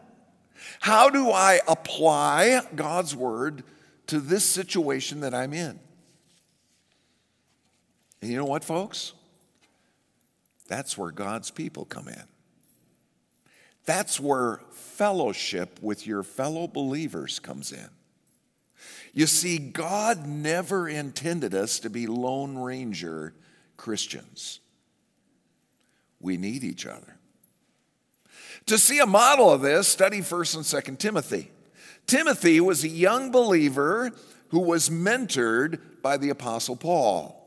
How 0.78 1.10
do 1.10 1.32
I 1.32 1.58
apply 1.66 2.60
God's 2.76 3.16
word 3.16 3.64
to 4.06 4.20
this 4.20 4.44
situation 4.44 5.20
that 5.20 5.34
I'm 5.34 5.52
in? 5.52 5.80
And 8.22 8.30
you 8.30 8.36
know 8.36 8.44
what, 8.44 8.62
folks? 8.62 9.12
That's 10.68 10.96
where 10.96 11.10
God's 11.10 11.50
people 11.50 11.84
come 11.84 12.08
in. 12.08 12.24
That's 13.86 14.18
where 14.18 14.60
fellowship 14.70 15.78
with 15.82 16.06
your 16.06 16.22
fellow 16.22 16.66
believers 16.66 17.38
comes 17.38 17.72
in. 17.72 17.88
You 19.12 19.26
see, 19.26 19.58
God 19.58 20.26
never 20.26 20.88
intended 20.88 21.54
us 21.54 21.78
to 21.80 21.90
be 21.90 22.06
Lone 22.06 22.58
Ranger 22.58 23.34
Christians. 23.76 24.60
We 26.20 26.36
need 26.36 26.64
each 26.64 26.86
other. 26.86 27.16
To 28.66 28.78
see 28.78 28.98
a 28.98 29.06
model 29.06 29.50
of 29.50 29.60
this, 29.60 29.86
study 29.86 30.20
1st 30.20 30.56
and 30.56 30.64
2nd 30.64 30.98
Timothy. 30.98 31.50
Timothy 32.06 32.60
was 32.60 32.82
a 32.82 32.88
young 32.88 33.30
believer 33.30 34.10
who 34.48 34.60
was 34.60 34.88
mentored 34.88 35.80
by 36.02 36.16
the 36.16 36.30
Apostle 36.30 36.76
Paul. 36.76 37.40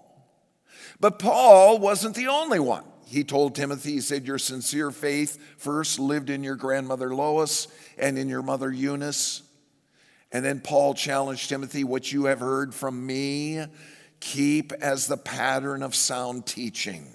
But 0.99 1.19
Paul 1.19 1.79
wasn't 1.79 2.15
the 2.15 2.27
only 2.27 2.59
one. 2.59 2.83
He 3.09 3.23
told 3.23 3.55
Timothy, 3.55 3.93
he 3.93 4.01
said, 4.01 4.27
Your 4.27 4.37
sincere 4.37 4.91
faith 4.91 5.39
first 5.57 5.97
lived 5.97 6.29
in 6.29 6.43
your 6.43 6.55
grandmother 6.55 7.15
Lois 7.15 7.69
and 7.97 8.17
in 8.17 8.27
your 8.27 8.41
mother 8.41 8.69
Eunice. 8.69 9.43
And 10.31 10.43
then 10.43 10.59
Paul 10.59 10.93
challenged 10.93 11.47
Timothy, 11.47 11.85
What 11.85 12.11
you 12.11 12.25
have 12.25 12.41
heard 12.41 12.73
from 12.75 13.05
me, 13.05 13.63
keep 14.19 14.73
as 14.73 15.07
the 15.07 15.15
pattern 15.15 15.83
of 15.83 15.95
sound 15.95 16.45
teaching. 16.45 17.07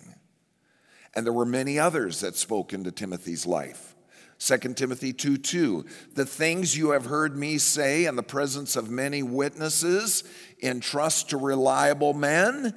And 1.15 1.27
there 1.27 1.33
were 1.33 1.45
many 1.45 1.79
others 1.79 2.21
that 2.21 2.37
spoke 2.37 2.73
into 2.73 2.91
Timothy's 2.91 3.47
life. 3.47 3.95
2 4.39 4.57
Timothy 4.75 5.13
2 5.13 5.37
2, 5.37 5.85
the 6.15 6.25
things 6.25 6.77
you 6.77 6.93
have 6.93 7.05
heard 7.05 7.37
me 7.37 7.59
say 7.59 8.07
in 8.07 8.17
the 8.17 8.23
presence 8.23 8.77
of 8.77 8.91
many 8.91 9.23
witnesses, 9.23 10.25
entrust 10.63 11.31
to 11.31 11.37
reliable 11.37 12.15
men 12.15 12.75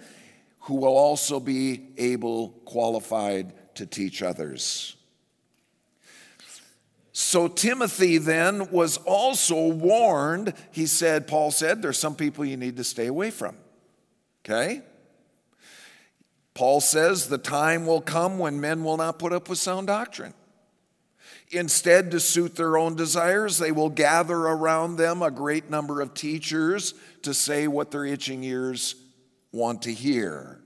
who 0.66 0.76
will 0.76 0.98
also 0.98 1.40
be 1.40 1.90
able, 1.98 2.50
qualified 2.66 3.54
to 3.76 3.86
teach 3.86 4.24
others. 4.24 4.96
So 7.12 7.48
Timothy 7.48 8.18
then 8.18 8.72
was 8.72 8.98
also 8.98 9.68
warned. 9.68 10.54
He 10.72 10.88
said, 10.88 11.28
Paul 11.28 11.52
said, 11.52 11.82
there's 11.82 12.00
some 12.00 12.16
people 12.16 12.44
you 12.44 12.58
need 12.58 12.78
to 12.78 12.84
stay 12.84 13.06
away 13.06 13.30
from. 13.30 13.56
Okay? 14.44 14.82
Paul 16.56 16.82
says 16.82 17.30
the 17.30 17.38
time 17.38 17.86
will 17.86 18.02
come 18.02 18.40
when 18.40 18.60
men 18.60 18.84
will 18.84 18.98
not 18.98 19.20
put 19.20 19.34
up 19.34 19.50
with 19.50 19.60
sound 19.60 19.88
doctrine. 19.88 20.34
Instead, 21.52 22.10
to 22.10 22.20
suit 22.20 22.56
their 22.56 22.76
own 22.76 22.96
desires, 22.96 23.60
they 23.60 23.72
will 23.72 23.90
gather 23.90 24.36
around 24.36 24.96
them 24.96 25.22
a 25.22 25.30
great 25.30 25.70
number 25.70 26.02
of 26.02 26.16
teachers 26.16 26.96
to 27.22 27.36
say 27.36 27.68
what 27.68 27.92
their 27.92 28.04
itching 28.04 28.44
ears 28.44 28.96
want 29.56 29.84
to 29.84 29.94
hear. 29.94 30.60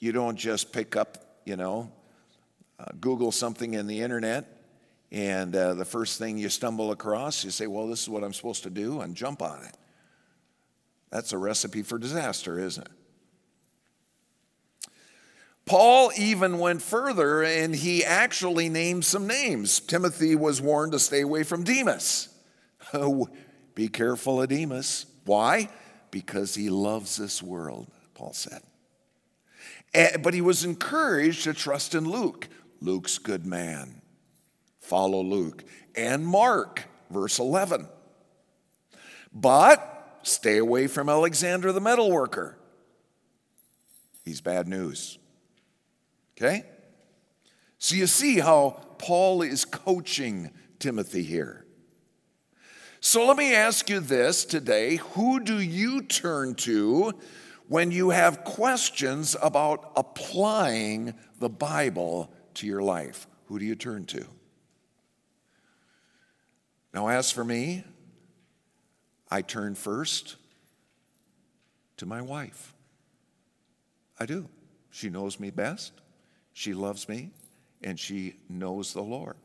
You 0.00 0.12
don't 0.12 0.36
just 0.36 0.72
pick 0.72 0.96
up, 0.96 1.18
you 1.44 1.56
know, 1.56 1.92
uh, 2.80 2.86
Google 3.00 3.32
something 3.32 3.74
in 3.74 3.86
the 3.86 4.00
internet 4.00 4.58
and 5.10 5.56
uh, 5.56 5.74
the 5.74 5.84
first 5.84 6.18
thing 6.18 6.36
you 6.36 6.48
stumble 6.48 6.90
across, 6.90 7.44
you 7.44 7.50
say, 7.50 7.66
Well, 7.66 7.86
this 7.86 8.02
is 8.02 8.08
what 8.08 8.22
I'm 8.22 8.32
supposed 8.32 8.64
to 8.64 8.70
do, 8.70 9.00
and 9.00 9.14
jump 9.14 9.40
on 9.40 9.62
it. 9.64 9.74
That's 11.10 11.32
a 11.32 11.38
recipe 11.38 11.82
for 11.82 11.98
disaster, 11.98 12.58
isn't 12.58 12.86
it? 12.86 12.92
Paul 15.64 16.12
even 16.16 16.58
went 16.58 16.80
further 16.80 17.42
and 17.42 17.76
he 17.76 18.02
actually 18.02 18.70
named 18.70 19.04
some 19.04 19.26
names. 19.26 19.80
Timothy 19.80 20.34
was 20.34 20.62
warned 20.62 20.92
to 20.92 20.98
stay 20.98 21.20
away 21.20 21.42
from 21.42 21.64
Demas. 21.64 22.28
Oh, 22.94 23.28
be 23.74 23.88
careful 23.88 24.40
of 24.40 24.48
Demas. 24.48 25.04
Why? 25.26 25.68
Because 26.10 26.54
he 26.54 26.70
loves 26.70 27.16
this 27.16 27.42
world, 27.42 27.88
Paul 28.14 28.32
said. 28.32 28.62
And, 29.94 30.22
but 30.22 30.34
he 30.34 30.40
was 30.40 30.64
encouraged 30.64 31.44
to 31.44 31.54
trust 31.54 31.94
in 31.94 32.08
Luke. 32.08 32.48
Luke's 32.80 33.18
good 33.18 33.44
man. 33.44 34.00
Follow 34.80 35.22
Luke. 35.22 35.64
And 35.94 36.26
Mark, 36.26 36.84
verse 37.10 37.38
11. 37.38 37.88
But 39.32 40.20
stay 40.22 40.58
away 40.58 40.86
from 40.86 41.08
Alexander 41.08 41.72
the 41.72 41.80
metalworker. 41.80 42.54
He's 44.24 44.40
bad 44.40 44.68
news. 44.68 45.18
Okay? 46.36 46.64
So 47.78 47.94
you 47.94 48.06
see 48.06 48.40
how 48.40 48.80
Paul 48.98 49.42
is 49.42 49.64
coaching 49.64 50.50
Timothy 50.78 51.22
here. 51.22 51.64
So 53.00 53.26
let 53.26 53.36
me 53.36 53.54
ask 53.54 53.88
you 53.88 54.00
this 54.00 54.44
today 54.44 54.96
who 54.96 55.38
do 55.38 55.60
you 55.60 56.02
turn 56.02 56.56
to 56.56 57.12
when 57.68 57.92
you 57.92 58.10
have 58.10 58.42
questions 58.42 59.36
about 59.40 59.92
applying 59.94 61.14
the 61.38 61.48
Bible 61.48 62.32
to 62.54 62.66
your 62.66 62.82
life? 62.82 63.28
Who 63.46 63.58
do 63.60 63.64
you 63.64 63.76
turn 63.76 64.04
to? 64.06 64.26
Now, 66.92 67.08
as 67.08 67.30
for 67.30 67.44
me, 67.44 67.84
I 69.30 69.42
turn 69.42 69.76
first 69.76 70.36
to 71.98 72.06
my 72.06 72.20
wife. 72.20 72.74
I 74.18 74.26
do. 74.26 74.48
She 74.90 75.08
knows 75.08 75.38
me 75.38 75.50
best, 75.50 75.92
she 76.52 76.74
loves 76.74 77.08
me, 77.08 77.30
and 77.82 78.00
she 78.00 78.34
knows 78.48 78.92
the 78.92 79.02
Lord. 79.02 79.36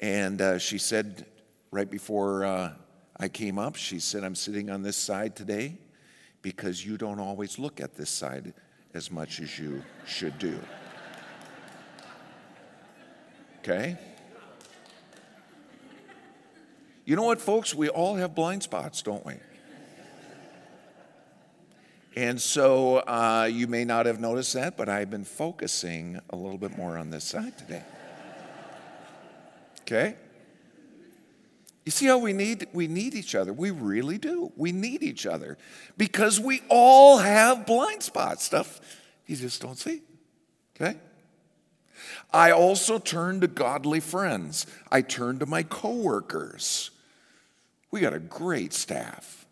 And 0.00 0.40
uh, 0.40 0.58
she 0.58 0.78
said 0.78 1.26
right 1.70 1.90
before 1.90 2.44
uh, 2.44 2.72
I 3.16 3.28
came 3.28 3.58
up, 3.58 3.76
she 3.76 3.98
said, 3.98 4.24
I'm 4.24 4.34
sitting 4.34 4.70
on 4.70 4.82
this 4.82 4.96
side 4.96 5.36
today 5.36 5.78
because 6.42 6.84
you 6.84 6.96
don't 6.96 7.20
always 7.20 7.58
look 7.58 7.80
at 7.80 7.94
this 7.94 8.10
side 8.10 8.54
as 8.94 9.10
much 9.10 9.40
as 9.40 9.58
you 9.58 9.82
should 10.06 10.38
do. 10.38 10.58
Okay? 13.58 13.96
You 17.04 17.16
know 17.16 17.24
what, 17.24 17.40
folks? 17.40 17.74
We 17.74 17.88
all 17.88 18.16
have 18.16 18.34
blind 18.34 18.62
spots, 18.62 19.02
don't 19.02 19.24
we? 19.24 19.34
And 22.16 22.40
so 22.40 22.96
uh, 22.98 23.48
you 23.50 23.66
may 23.66 23.84
not 23.84 24.06
have 24.06 24.20
noticed 24.20 24.54
that, 24.54 24.76
but 24.76 24.88
I've 24.88 25.10
been 25.10 25.24
focusing 25.24 26.20
a 26.30 26.36
little 26.36 26.58
bit 26.58 26.76
more 26.76 26.98
on 26.98 27.10
this 27.10 27.24
side 27.24 27.56
today. 27.56 27.84
Okay? 29.82 30.16
You 31.88 31.92
see 31.92 32.04
how 32.04 32.18
we 32.18 32.34
need 32.34 32.66
we 32.74 32.86
need 32.86 33.14
each 33.14 33.34
other. 33.34 33.50
We 33.50 33.70
really 33.70 34.18
do. 34.18 34.52
We 34.56 34.72
need 34.72 35.02
each 35.02 35.24
other 35.24 35.56
because 35.96 36.38
we 36.38 36.60
all 36.68 37.16
have 37.16 37.64
blind 37.64 38.02
spots, 38.02 38.44
stuff 38.44 38.78
you 39.26 39.36
just 39.36 39.62
don't 39.62 39.78
see. 39.78 40.02
Okay? 40.76 40.98
I 42.30 42.50
also 42.50 42.98
turn 42.98 43.40
to 43.40 43.48
godly 43.48 44.00
friends. 44.00 44.66
I 44.92 45.00
turn 45.00 45.38
to 45.38 45.46
my 45.46 45.62
coworkers. 45.62 46.90
We 47.90 48.00
got 48.00 48.12
a 48.12 48.18
great 48.18 48.74
staff. 48.74 49.46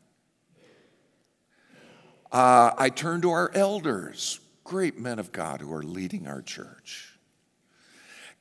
Uh, 2.30 2.72
I 2.76 2.90
turn 2.90 3.22
to 3.22 3.30
our 3.30 3.50
elders, 3.54 4.40
great 4.62 4.98
men 4.98 5.18
of 5.18 5.32
God 5.32 5.62
who 5.62 5.72
are 5.72 5.82
leading 5.82 6.26
our 6.26 6.42
church. 6.42 7.15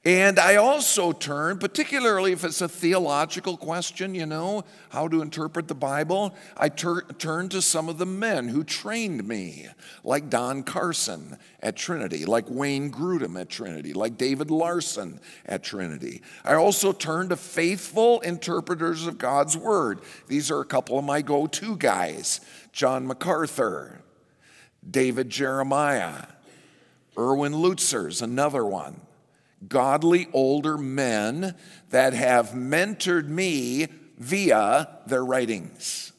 And 0.06 0.38
I 0.38 0.58
also 0.58 1.12
turn, 1.12 1.58
particularly 1.58 2.32
if 2.32 2.44
it's 2.44 2.62
a 2.62 2.70
theological 2.70 3.58
question, 3.58 4.14
you 4.14 4.28
know, 4.28 4.64
how 4.90 5.08
to 5.08 5.24
interpret 5.24 5.68
the 5.68 5.74
Bible, 5.74 6.36
I 6.56 6.70
tur- 6.70 7.08
turn 7.18 7.50
to 7.50 7.62
some 7.64 7.90
of 7.90 7.98
the 7.98 8.06
men 8.06 8.48
who 8.48 8.64
trained 8.64 9.28
me, 9.28 9.68
like 10.04 10.30
Don 10.30 10.62
Carson 10.62 11.40
at 11.60 11.76
Trinity, 11.76 12.24
like 12.26 12.46
Wayne 12.48 12.92
Grudem 12.92 13.42
at 13.42 13.50
Trinity, 13.50 13.94
like 13.94 14.16
David 14.16 14.52
Larsen 14.52 15.20
at 15.44 15.64
Trinity. 15.64 16.22
I 16.44 16.54
also 16.54 16.92
turn 16.92 17.30
to 17.30 17.36
faithful 17.36 18.20
interpreters 18.22 19.08
of 19.08 19.18
God's 19.18 19.58
Word. 19.58 20.02
These 20.28 20.52
are 20.52 20.62
a 20.62 20.66
couple 20.66 21.00
of 21.00 21.06
my 21.06 21.24
go 21.24 21.48
to 21.48 21.76
guys 21.78 22.42
John 22.72 23.08
MacArthur, 23.08 24.04
David 24.88 25.32
Jeremiah, 25.32 26.28
Erwin 27.18 27.54
Lutzer's 27.54 28.22
another 28.22 28.64
one 28.64 29.02
godly 29.68 30.28
older 30.34 30.78
men 30.78 31.56
that 31.90 32.14
have 32.14 32.52
mentored 32.52 33.28
me 33.28 33.88
via 34.18 34.90
their 35.08 35.24
writings. 35.24 36.12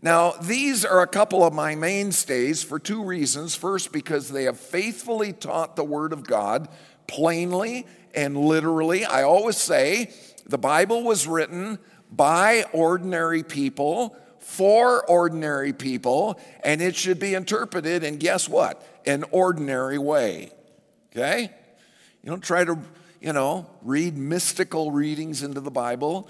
Now, 0.00 0.32
these 0.32 0.84
are 0.84 1.00
a 1.00 1.06
couple 1.06 1.44
of 1.44 1.52
my 1.52 1.76
mainstays 1.76 2.62
for 2.64 2.80
two 2.80 3.04
reasons. 3.04 3.54
First, 3.54 3.92
because 3.92 4.30
they 4.30 4.44
have 4.44 4.58
faithfully 4.58 5.32
taught 5.32 5.76
the 5.76 5.84
Word 5.84 6.12
of 6.12 6.26
God 6.26 6.68
plainly 7.06 7.86
and 8.12 8.36
literally. 8.36 9.04
I 9.04 9.22
always 9.22 9.56
say 9.56 10.12
the 10.44 10.58
Bible 10.58 11.04
was 11.04 11.28
written 11.28 11.78
by 12.10 12.64
ordinary 12.72 13.44
people 13.44 14.16
for 14.40 15.08
ordinary 15.08 15.72
people, 15.72 16.38
and 16.64 16.82
it 16.82 16.96
should 16.96 17.20
be 17.20 17.34
interpreted 17.34 18.02
in 18.02 18.16
guess 18.16 18.48
what? 18.48 18.84
An 19.06 19.24
ordinary 19.30 19.98
way. 19.98 20.50
Okay? 21.12 21.52
You 22.22 22.30
don't 22.30 22.42
try 22.42 22.64
to, 22.64 22.78
you 23.20 23.32
know, 23.32 23.66
read 23.82 24.16
mystical 24.16 24.92
readings 24.92 25.42
into 25.42 25.60
the 25.60 25.70
Bible. 25.70 26.28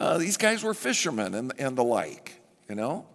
Uh, 0.00 0.18
these 0.18 0.36
guys 0.36 0.62
were 0.62 0.74
fishermen 0.74 1.34
and, 1.34 1.52
and 1.58 1.76
the 1.76 1.84
like, 1.84 2.40
you 2.68 2.74
know? 2.74 3.06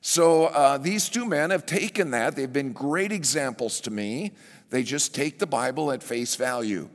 So 0.00 0.46
uh, 0.46 0.78
these 0.78 1.08
two 1.08 1.26
men 1.26 1.50
have 1.50 1.66
taken 1.66 2.12
that. 2.12 2.36
They've 2.36 2.52
been 2.52 2.72
great 2.72 3.12
examples 3.12 3.80
to 3.82 3.90
me. 3.90 4.32
They 4.70 4.82
just 4.82 5.14
take 5.14 5.38
the 5.38 5.46
Bible 5.46 5.92
at 5.92 6.02
face 6.02 6.36
value. 6.36 6.88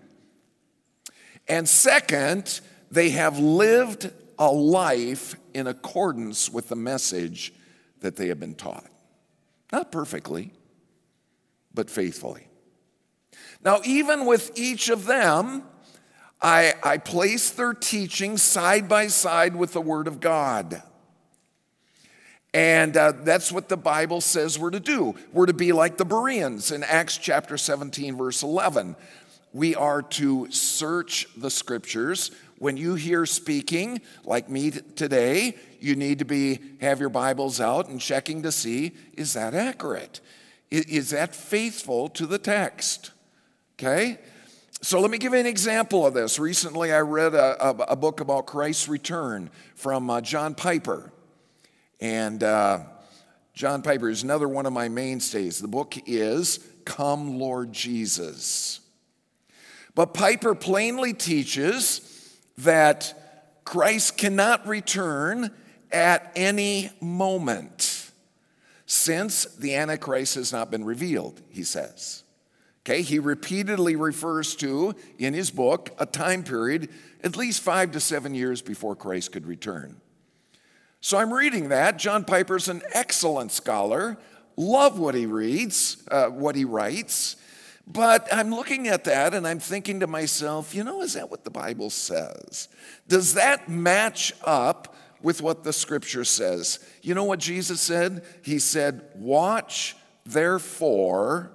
And 1.47 1.69
second, 1.69 2.61
they 2.89 3.11
have 3.11 3.37
lived 3.37 4.11
a 4.39 4.51
life 4.51 5.35
in 5.53 5.67
accordance 5.67 6.49
with 6.49 6.69
the 6.69 6.75
message 6.75 7.53
that 7.99 8.15
they 8.15 8.29
have 8.29 8.39
been 8.39 8.55
taught. 8.55 8.85
Not 9.71 9.91
perfectly, 9.91 10.51
but 11.73 11.89
faithfully. 11.89 12.47
Now, 13.65 13.81
even 13.83 14.27
with 14.27 14.51
each 14.55 14.89
of 14.89 15.07
them, 15.07 15.63
I, 16.39 16.75
I 16.83 16.99
place 16.99 17.49
their 17.49 17.73
teaching 17.73 18.37
side 18.37 18.87
by 18.87 19.07
side 19.07 19.55
with 19.55 19.73
the 19.73 19.81
Word 19.81 20.07
of 20.07 20.19
God. 20.19 20.83
And 22.53 22.95
uh, 22.95 23.13
that's 23.23 23.51
what 23.51 23.67
the 23.67 23.75
Bible 23.75 24.21
says 24.21 24.59
we're 24.59 24.69
to 24.69 24.79
do. 24.79 25.15
We're 25.33 25.47
to 25.47 25.53
be 25.53 25.71
like 25.71 25.97
the 25.97 26.05
Bereans 26.05 26.71
in 26.71 26.83
Acts 26.83 27.17
chapter 27.17 27.57
17, 27.57 28.15
verse 28.15 28.43
11. 28.43 28.95
We 29.51 29.73
are 29.73 30.03
to 30.03 30.51
search 30.51 31.27
the 31.35 31.49
scriptures. 31.49 32.29
When 32.59 32.77
you 32.77 32.93
hear 32.93 33.25
speaking, 33.25 33.99
like 34.23 34.47
me 34.47 34.71
today, 34.71 35.57
you 35.79 35.95
need 35.95 36.19
to 36.19 36.25
be 36.25 36.59
have 36.81 36.99
your 36.99 37.09
Bibles 37.09 37.59
out 37.59 37.89
and 37.89 37.99
checking 37.99 38.43
to 38.43 38.51
see 38.51 38.91
is 39.13 39.33
that 39.33 39.55
accurate? 39.55 40.21
Is 40.69 41.09
that 41.09 41.33
faithful 41.33 42.09
to 42.09 42.27
the 42.27 42.37
text? 42.37 43.11
Okay? 43.85 44.17
So 44.81 44.99
let 44.99 45.11
me 45.11 45.19
give 45.19 45.33
you 45.33 45.39
an 45.39 45.45
example 45.45 46.07
of 46.07 46.15
this. 46.15 46.39
Recently, 46.39 46.91
I 46.91 47.01
read 47.01 47.35
a, 47.35 47.63
a, 47.63 47.69
a 47.89 47.95
book 47.95 48.19
about 48.19 48.47
Christ's 48.47 48.87
return 48.87 49.51
from 49.75 50.09
uh, 50.09 50.21
John 50.21 50.55
Piper. 50.55 51.13
And 52.01 52.43
uh, 52.43 52.79
John 53.53 53.83
Piper 53.83 54.09
is 54.09 54.23
another 54.23 54.49
one 54.49 54.65
of 54.65 54.73
my 54.73 54.89
mainstays. 54.89 55.59
The 55.59 55.67
book 55.67 55.95
is 56.07 56.59
Come, 56.83 57.37
Lord 57.37 57.73
Jesus. 57.73 58.79
But 59.93 60.15
Piper 60.15 60.55
plainly 60.55 61.13
teaches 61.13 62.35
that 62.57 63.13
Christ 63.65 64.17
cannot 64.17 64.67
return 64.67 65.51
at 65.91 66.31
any 66.35 66.89
moment 67.01 68.09
since 68.87 69.45
the 69.45 69.75
Antichrist 69.75 70.33
has 70.35 70.51
not 70.51 70.71
been 70.71 70.85
revealed, 70.85 71.39
he 71.49 71.63
says. 71.63 72.23
Okay, 72.85 73.01
he 73.01 73.17
repeatedly 73.17 73.95
refers 73.95 74.55
to 74.57 74.93
in 75.17 75.33
his 75.33 75.49
book 75.49 75.89
a 75.97 76.05
time 76.05 76.43
period 76.43 76.89
at 77.23 77.35
least 77.35 77.61
five 77.61 77.91
to 77.93 77.99
seven 77.99 78.35
years 78.35 78.61
before 78.61 78.95
Christ 78.95 79.31
could 79.31 79.47
return. 79.47 79.99
So 81.01 81.17
I'm 81.17 81.33
reading 81.33 81.69
that. 81.69 81.97
John 81.97 82.23
Piper's 82.25 82.67
an 82.67 82.83
excellent 82.93 83.51
scholar. 83.51 84.17
Love 84.55 84.99
what 84.99 85.15
he 85.15 85.25
reads, 85.25 86.03
uh, 86.11 86.27
what 86.27 86.55
he 86.55 86.63
writes. 86.63 87.37
But 87.87 88.27
I'm 88.31 88.51
looking 88.51 88.87
at 88.87 89.03
that 89.05 89.33
and 89.33 89.47
I'm 89.47 89.59
thinking 89.59 90.01
to 90.01 90.07
myself, 90.07 90.75
you 90.75 90.83
know, 90.83 91.01
is 91.01 91.13
that 91.13 91.31
what 91.31 91.43
the 91.43 91.51
Bible 91.51 91.89
says? 91.89 92.67
Does 93.07 93.33
that 93.33 93.67
match 93.67 94.31
up 94.43 94.95
with 95.23 95.41
what 95.41 95.63
the 95.63 95.73
scripture 95.73 96.23
says? 96.23 96.79
You 97.01 97.15
know 97.15 97.23
what 97.23 97.39
Jesus 97.39 97.81
said? 97.81 98.23
He 98.43 98.59
said, 98.59 99.01
Watch 99.15 99.95
therefore 100.23 101.51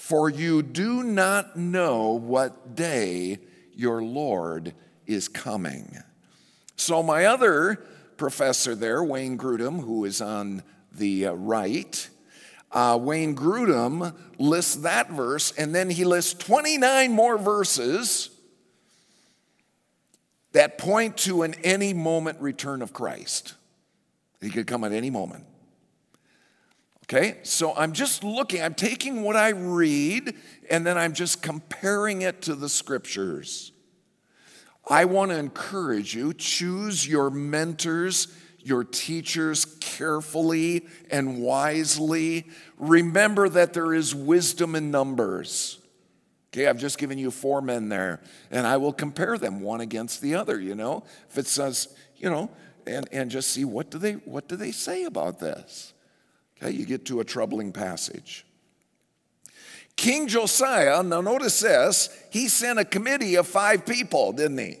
for 0.00 0.30
you 0.30 0.62
do 0.62 1.02
not 1.02 1.56
know 1.56 2.12
what 2.12 2.74
day 2.74 3.38
your 3.74 4.02
Lord 4.02 4.72
is 5.06 5.28
coming. 5.28 5.94
So, 6.74 7.02
my 7.02 7.26
other 7.26 7.86
professor 8.16 8.74
there, 8.74 9.04
Wayne 9.04 9.36
Grudem, 9.36 9.84
who 9.84 10.06
is 10.06 10.22
on 10.22 10.62
the 10.90 11.26
uh, 11.26 11.32
right, 11.34 12.08
uh, 12.72 12.98
Wayne 13.00 13.36
Grudem 13.36 14.14
lists 14.38 14.76
that 14.76 15.10
verse, 15.10 15.52
and 15.52 15.74
then 15.74 15.90
he 15.90 16.06
lists 16.06 16.32
29 16.32 17.12
more 17.12 17.36
verses 17.36 18.30
that 20.52 20.78
point 20.78 21.18
to 21.18 21.42
an 21.42 21.54
any 21.62 21.92
moment 21.92 22.40
return 22.40 22.80
of 22.80 22.94
Christ. 22.94 23.52
He 24.40 24.48
could 24.48 24.66
come 24.66 24.82
at 24.82 24.92
any 24.92 25.10
moment. 25.10 25.44
Okay, 27.12 27.38
so 27.42 27.74
I'm 27.74 27.92
just 27.92 28.22
looking, 28.22 28.62
I'm 28.62 28.74
taking 28.74 29.22
what 29.22 29.34
I 29.34 29.48
read 29.48 30.32
and 30.70 30.86
then 30.86 30.96
I'm 30.96 31.12
just 31.12 31.42
comparing 31.42 32.22
it 32.22 32.42
to 32.42 32.54
the 32.54 32.68
scriptures. 32.68 33.72
I 34.88 35.06
want 35.06 35.32
to 35.32 35.36
encourage 35.36 36.14
you 36.14 36.32
choose 36.32 37.08
your 37.08 37.28
mentors, 37.28 38.28
your 38.60 38.84
teachers 38.84 39.64
carefully 39.80 40.86
and 41.10 41.42
wisely. 41.42 42.46
Remember 42.78 43.48
that 43.48 43.72
there 43.72 43.92
is 43.92 44.14
wisdom 44.14 44.76
in 44.76 44.92
numbers. 44.92 45.80
Okay, 46.52 46.68
I've 46.68 46.78
just 46.78 46.96
given 46.96 47.18
you 47.18 47.32
four 47.32 47.60
men 47.60 47.88
there, 47.88 48.20
and 48.52 48.64
I 48.68 48.76
will 48.76 48.92
compare 48.92 49.36
them 49.36 49.60
one 49.60 49.80
against 49.80 50.20
the 50.20 50.36
other, 50.36 50.60
you 50.60 50.76
know. 50.76 51.02
If 51.28 51.38
it 51.38 51.48
says, 51.48 51.88
you 52.16 52.30
know, 52.30 52.50
and, 52.86 53.08
and 53.10 53.32
just 53.32 53.50
see 53.50 53.64
what 53.64 53.90
do 53.90 53.98
they 53.98 54.12
what 54.12 54.46
do 54.46 54.54
they 54.54 54.70
say 54.70 55.04
about 55.04 55.40
this? 55.40 55.92
Okay, 56.62 56.72
you 56.72 56.84
get 56.84 57.06
to 57.06 57.20
a 57.20 57.24
troubling 57.24 57.72
passage. 57.72 58.44
King 59.96 60.28
Josiah, 60.28 61.02
now 61.02 61.20
notice 61.20 61.60
this, 61.60 62.08
he 62.30 62.48
sent 62.48 62.78
a 62.78 62.84
committee 62.84 63.34
of 63.34 63.46
five 63.46 63.84
people, 63.84 64.32
didn't 64.32 64.58
he? 64.58 64.78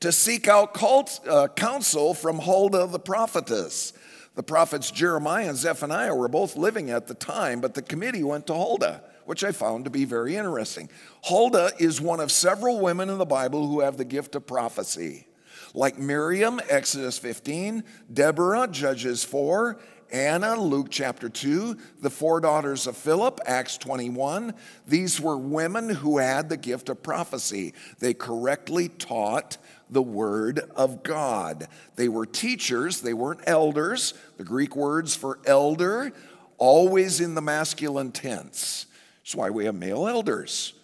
To 0.00 0.12
seek 0.12 0.48
out 0.48 0.74
cult, 0.74 1.20
uh, 1.28 1.48
counsel 1.48 2.14
from 2.14 2.38
Huldah 2.38 2.86
the 2.86 2.98
prophetess. 2.98 3.92
The 4.34 4.42
prophets 4.42 4.90
Jeremiah 4.90 5.48
and 5.48 5.58
Zephaniah 5.58 6.14
were 6.14 6.28
both 6.28 6.56
living 6.56 6.90
at 6.90 7.06
the 7.06 7.14
time, 7.14 7.60
but 7.60 7.74
the 7.74 7.82
committee 7.82 8.24
went 8.24 8.46
to 8.46 8.54
Huldah, 8.54 9.02
which 9.26 9.44
I 9.44 9.52
found 9.52 9.84
to 9.84 9.90
be 9.90 10.06
very 10.06 10.36
interesting. 10.36 10.88
Huldah 11.24 11.72
is 11.78 12.00
one 12.00 12.20
of 12.20 12.32
several 12.32 12.80
women 12.80 13.10
in 13.10 13.18
the 13.18 13.26
Bible 13.26 13.68
who 13.68 13.80
have 13.80 13.98
the 13.98 14.04
gift 14.04 14.34
of 14.34 14.46
prophecy. 14.46 15.26
Like 15.74 15.98
Miriam, 15.98 16.60
Exodus 16.68 17.18
15, 17.18 17.84
Deborah, 18.12 18.68
Judges 18.68 19.22
4, 19.22 19.78
Anna, 20.12 20.60
Luke 20.60 20.88
chapter 20.90 21.30
2, 21.30 21.78
the 22.02 22.10
four 22.10 22.40
daughters 22.40 22.86
of 22.86 22.98
Philip, 22.98 23.40
Acts 23.46 23.78
21. 23.78 24.52
These 24.86 25.18
were 25.18 25.38
women 25.38 25.88
who 25.88 26.18
had 26.18 26.50
the 26.50 26.58
gift 26.58 26.90
of 26.90 27.02
prophecy. 27.02 27.72
They 27.98 28.12
correctly 28.12 28.90
taught 28.90 29.56
the 29.88 30.02
word 30.02 30.60
of 30.76 31.02
God. 31.02 31.66
They 31.96 32.10
were 32.10 32.26
teachers, 32.26 33.00
they 33.00 33.14
weren't 33.14 33.40
elders. 33.46 34.12
The 34.36 34.44
Greek 34.44 34.76
words 34.76 35.16
for 35.16 35.38
elder, 35.46 36.12
always 36.58 37.18
in 37.18 37.34
the 37.34 37.40
masculine 37.40 38.12
tense. 38.12 38.84
That's 39.22 39.34
why 39.34 39.48
we 39.48 39.64
have 39.64 39.74
male 39.74 40.06
elders. 40.06 40.74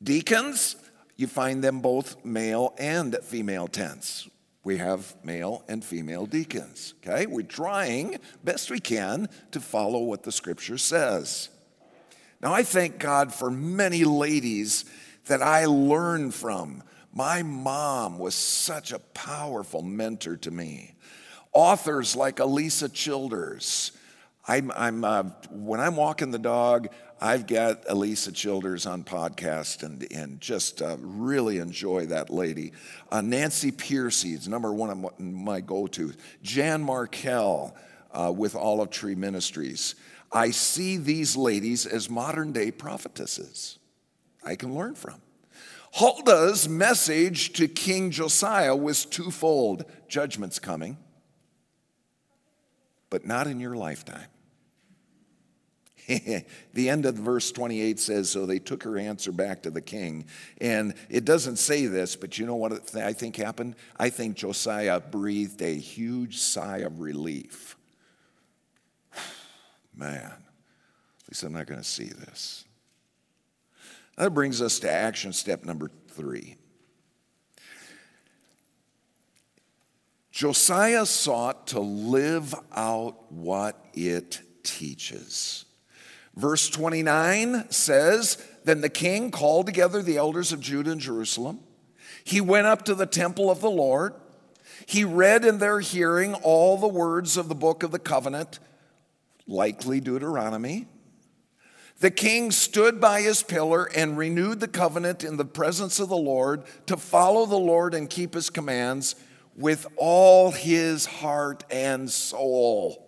Deacons, 0.00 0.76
you 1.16 1.26
find 1.26 1.64
them 1.64 1.80
both 1.80 2.24
male 2.24 2.72
and 2.78 3.16
female 3.24 3.66
tense 3.66 4.28
we 4.64 4.78
have 4.78 5.14
male 5.22 5.62
and 5.68 5.84
female 5.84 6.26
deacons. 6.26 6.94
Okay? 7.06 7.26
We're 7.26 7.42
trying 7.42 8.18
best 8.42 8.70
we 8.70 8.80
can 8.80 9.28
to 9.52 9.60
follow 9.60 10.00
what 10.00 10.22
the 10.22 10.32
scripture 10.32 10.78
says. 10.78 11.50
Now, 12.40 12.52
I 12.52 12.62
thank 12.62 12.98
God 12.98 13.32
for 13.32 13.50
many 13.50 14.04
ladies 14.04 14.84
that 15.26 15.42
I 15.42 15.66
learned 15.66 16.34
from. 16.34 16.82
My 17.12 17.42
mom 17.42 18.18
was 18.18 18.34
such 18.34 18.92
a 18.92 18.98
powerful 18.98 19.82
mentor 19.82 20.36
to 20.38 20.50
me. 20.50 20.94
Authors 21.52 22.16
like 22.16 22.36
Alisa 22.36 22.92
Childers. 22.92 23.92
I'm, 24.46 24.72
I'm 24.72 25.04
uh, 25.04 25.22
when 25.50 25.80
I'm 25.80 25.96
walking 25.96 26.32
the 26.32 26.38
dog, 26.38 26.88
I've 27.24 27.46
got 27.46 27.86
Alisa 27.86 28.34
Childers 28.34 28.84
on 28.84 29.02
podcast 29.02 29.82
and, 29.82 30.06
and 30.12 30.38
just 30.42 30.82
uh, 30.82 30.98
really 31.00 31.56
enjoy 31.56 32.04
that 32.08 32.28
lady. 32.28 32.72
Uh, 33.10 33.22
Nancy 33.22 33.72
Pearcey 33.72 34.34
is 34.34 34.46
number 34.46 34.70
one 34.74 34.90
of 34.90 35.18
my 35.18 35.62
go 35.62 35.86
to. 35.86 36.12
Jan 36.42 36.84
Markell 36.84 37.72
uh, 38.12 38.30
with 38.30 38.54
Olive 38.54 38.90
Tree 38.90 39.14
Ministries. 39.14 39.94
I 40.30 40.50
see 40.50 40.98
these 40.98 41.34
ladies 41.34 41.86
as 41.86 42.10
modern 42.10 42.52
day 42.52 42.70
prophetesses 42.70 43.78
I 44.44 44.54
can 44.54 44.74
learn 44.74 44.94
from. 44.94 45.22
Huldah's 45.94 46.68
message 46.68 47.54
to 47.54 47.68
King 47.68 48.10
Josiah 48.10 48.76
was 48.76 49.06
twofold 49.06 49.86
judgment's 50.08 50.58
coming, 50.58 50.98
but 53.08 53.24
not 53.24 53.46
in 53.46 53.60
your 53.60 53.76
lifetime. 53.76 54.26
the 56.74 56.88
end 56.88 57.06
of 57.06 57.14
verse 57.14 57.50
28 57.50 57.98
says, 57.98 58.30
So 58.30 58.46
they 58.46 58.58
took 58.58 58.82
her 58.82 58.98
answer 58.98 59.32
back 59.32 59.62
to 59.62 59.70
the 59.70 59.80
king. 59.80 60.26
And 60.60 60.94
it 61.08 61.24
doesn't 61.24 61.56
say 61.56 61.86
this, 61.86 62.14
but 62.16 62.38
you 62.38 62.46
know 62.46 62.56
what 62.56 62.94
I 62.96 63.12
think 63.12 63.36
happened? 63.36 63.76
I 63.96 64.10
think 64.10 64.36
Josiah 64.36 65.00
breathed 65.00 65.62
a 65.62 65.74
huge 65.74 66.38
sigh 66.38 66.78
of 66.78 67.00
relief. 67.00 67.76
Man, 69.96 70.24
at 70.24 71.30
least 71.30 71.42
I'm 71.42 71.52
not 71.52 71.66
going 71.66 71.80
to 71.80 71.86
see 71.86 72.08
this. 72.08 72.64
That 74.16 74.34
brings 74.34 74.60
us 74.60 74.78
to 74.80 74.90
action 74.90 75.32
step 75.32 75.64
number 75.64 75.90
three. 76.08 76.56
Josiah 80.30 81.06
sought 81.06 81.68
to 81.68 81.80
live 81.80 82.54
out 82.74 83.32
what 83.32 83.86
it 83.94 84.42
teaches. 84.64 85.64
Verse 86.36 86.68
29 86.68 87.70
says 87.70 88.44
Then 88.64 88.80
the 88.80 88.88
king 88.88 89.30
called 89.30 89.66
together 89.66 90.02
the 90.02 90.16
elders 90.16 90.52
of 90.52 90.60
Judah 90.60 90.92
and 90.92 91.00
Jerusalem. 91.00 91.60
He 92.24 92.40
went 92.40 92.66
up 92.66 92.84
to 92.86 92.94
the 92.94 93.06
temple 93.06 93.50
of 93.50 93.60
the 93.60 93.70
Lord. 93.70 94.14
He 94.86 95.04
read 95.04 95.44
in 95.44 95.58
their 95.58 95.80
hearing 95.80 96.34
all 96.34 96.76
the 96.76 96.88
words 96.88 97.36
of 97.36 97.48
the 97.48 97.54
book 97.54 97.82
of 97.82 97.90
the 97.90 97.98
covenant, 97.98 98.58
likely 99.46 100.00
Deuteronomy. 100.00 100.86
The 102.00 102.10
king 102.10 102.50
stood 102.50 103.00
by 103.00 103.20
his 103.20 103.42
pillar 103.42 103.88
and 103.94 104.18
renewed 104.18 104.60
the 104.60 104.68
covenant 104.68 105.22
in 105.22 105.36
the 105.36 105.44
presence 105.44 106.00
of 106.00 106.08
the 106.08 106.16
Lord 106.16 106.64
to 106.86 106.96
follow 106.96 107.46
the 107.46 107.56
Lord 107.56 107.94
and 107.94 108.10
keep 108.10 108.34
his 108.34 108.50
commands 108.50 109.14
with 109.56 109.86
all 109.96 110.50
his 110.50 111.06
heart 111.06 111.62
and 111.70 112.10
soul. 112.10 113.00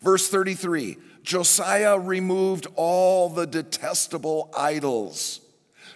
Verse 0.00 0.28
33 0.28 0.96
Josiah 1.22 1.98
removed 1.98 2.66
all 2.76 3.28
the 3.28 3.46
detestable 3.46 4.50
idols 4.56 5.40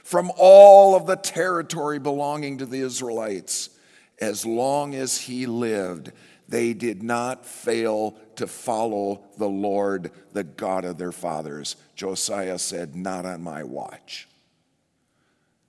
from 0.02 0.30
all 0.36 0.94
of 0.94 1.06
the 1.06 1.16
territory 1.16 1.98
belonging 1.98 2.58
to 2.58 2.66
the 2.66 2.80
Israelites. 2.80 3.70
As 4.20 4.44
long 4.44 4.94
as 4.94 5.22
he 5.22 5.46
lived, 5.46 6.12
they 6.48 6.74
did 6.74 7.02
not 7.02 7.46
fail 7.46 8.16
to 8.36 8.46
follow 8.46 9.24
the 9.38 9.48
Lord, 9.48 10.10
the 10.32 10.44
God 10.44 10.84
of 10.84 10.98
their 10.98 11.12
fathers. 11.12 11.76
Josiah 11.96 12.58
said, 12.58 12.94
Not 12.94 13.24
on 13.24 13.42
my 13.42 13.62
watch. 13.62 14.28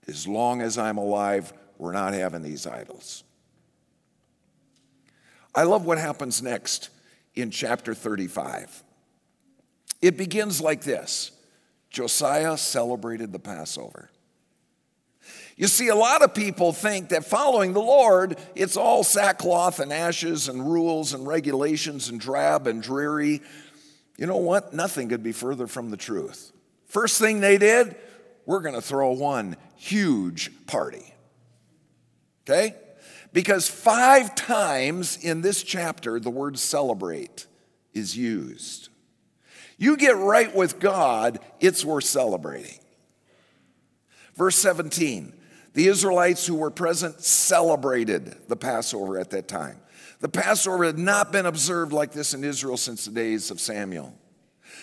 As 0.08 0.28
long 0.28 0.62
as 0.62 0.78
I'm 0.78 0.98
alive, 0.98 1.54
we're 1.78 1.94
not 1.94 2.13
having 2.13 2.44
these 2.44 2.68
idols. 2.68 3.24
I 5.54 5.63
love 5.63 5.86
what 5.86 5.98
happens 5.98 6.41
next 6.41 6.89
in 7.34 7.50
chapter 7.52 7.94
35. 7.94 8.84
It 10.06 10.18
begins 10.18 10.62
like 10.62 10.84
this 10.84 11.32
Josiah 11.89 12.58
celebrated 12.58 13.34
the 13.34 13.39
Passover. 13.39 14.12
You 15.58 15.65
see, 15.65 15.88
a 15.88 15.96
lot 15.96 16.22
of 16.22 16.36
people 16.36 16.74
think 16.74 17.10
that 17.10 17.26
following 17.26 17.74
the 17.74 17.82
Lord, 17.82 18.38
it's 18.54 18.78
all 18.78 19.04
sackcloth 19.04 19.80
and 19.80 19.91
ashes 19.91 20.48
and 20.48 20.72
rules 20.72 21.13
and 21.13 21.26
regulations 21.26 22.10
and 22.10 22.20
drab 22.20 22.68
and 22.68 22.84
dreary. 22.84 23.41
You 24.15 24.28
know 24.28 24.38
what? 24.38 24.76
Nothing 24.76 25.10
could 25.10 25.24
be 25.24 25.32
further 25.32 25.65
from 25.65 25.89
the 25.89 25.98
truth. 25.98 26.52
First 26.86 27.18
thing 27.20 27.39
they 27.39 27.58
did, 27.58 27.96
we're 28.46 28.62
going 28.62 28.76
to 28.76 28.82
throw 28.82 29.12
one 29.12 29.58
huge 29.76 30.52
party. 30.68 31.15
Okay? 32.44 32.76
Because 33.34 33.68
five 33.68 34.36
times 34.36 35.18
in 35.18 35.41
this 35.41 35.63
chapter, 35.63 36.20
the 36.20 36.30
word 36.30 36.60
celebrate 36.60 37.48
is 37.91 38.15
used. 38.15 38.89
You 39.78 39.98
get 39.98 40.16
right 40.18 40.54
with 40.56 40.80
God, 40.80 41.40
it's 41.60 41.84
worth 41.84 42.06
celebrating. 42.06 42.80
Verse 44.36 44.58
17 44.58 45.34
the 45.74 45.88
Israelites 45.88 46.48
who 46.48 46.56
were 46.56 46.72
present 46.72 47.20
celebrated 47.20 48.34
the 48.48 48.56
Passover 48.56 49.20
at 49.20 49.32
that 49.32 49.50
time. 49.50 49.78
The 50.22 50.30
Passover 50.30 50.86
had 50.86 50.98
not 50.98 51.34
been 51.34 51.46
observed 51.46 51.92
like 51.92 52.14
this 52.14 52.34
in 52.34 52.46
Israel 52.46 52.78
since 52.78 53.04
the 53.04 53.12
days 53.12 53.52
of 53.52 53.60
Samuel. 53.60 54.18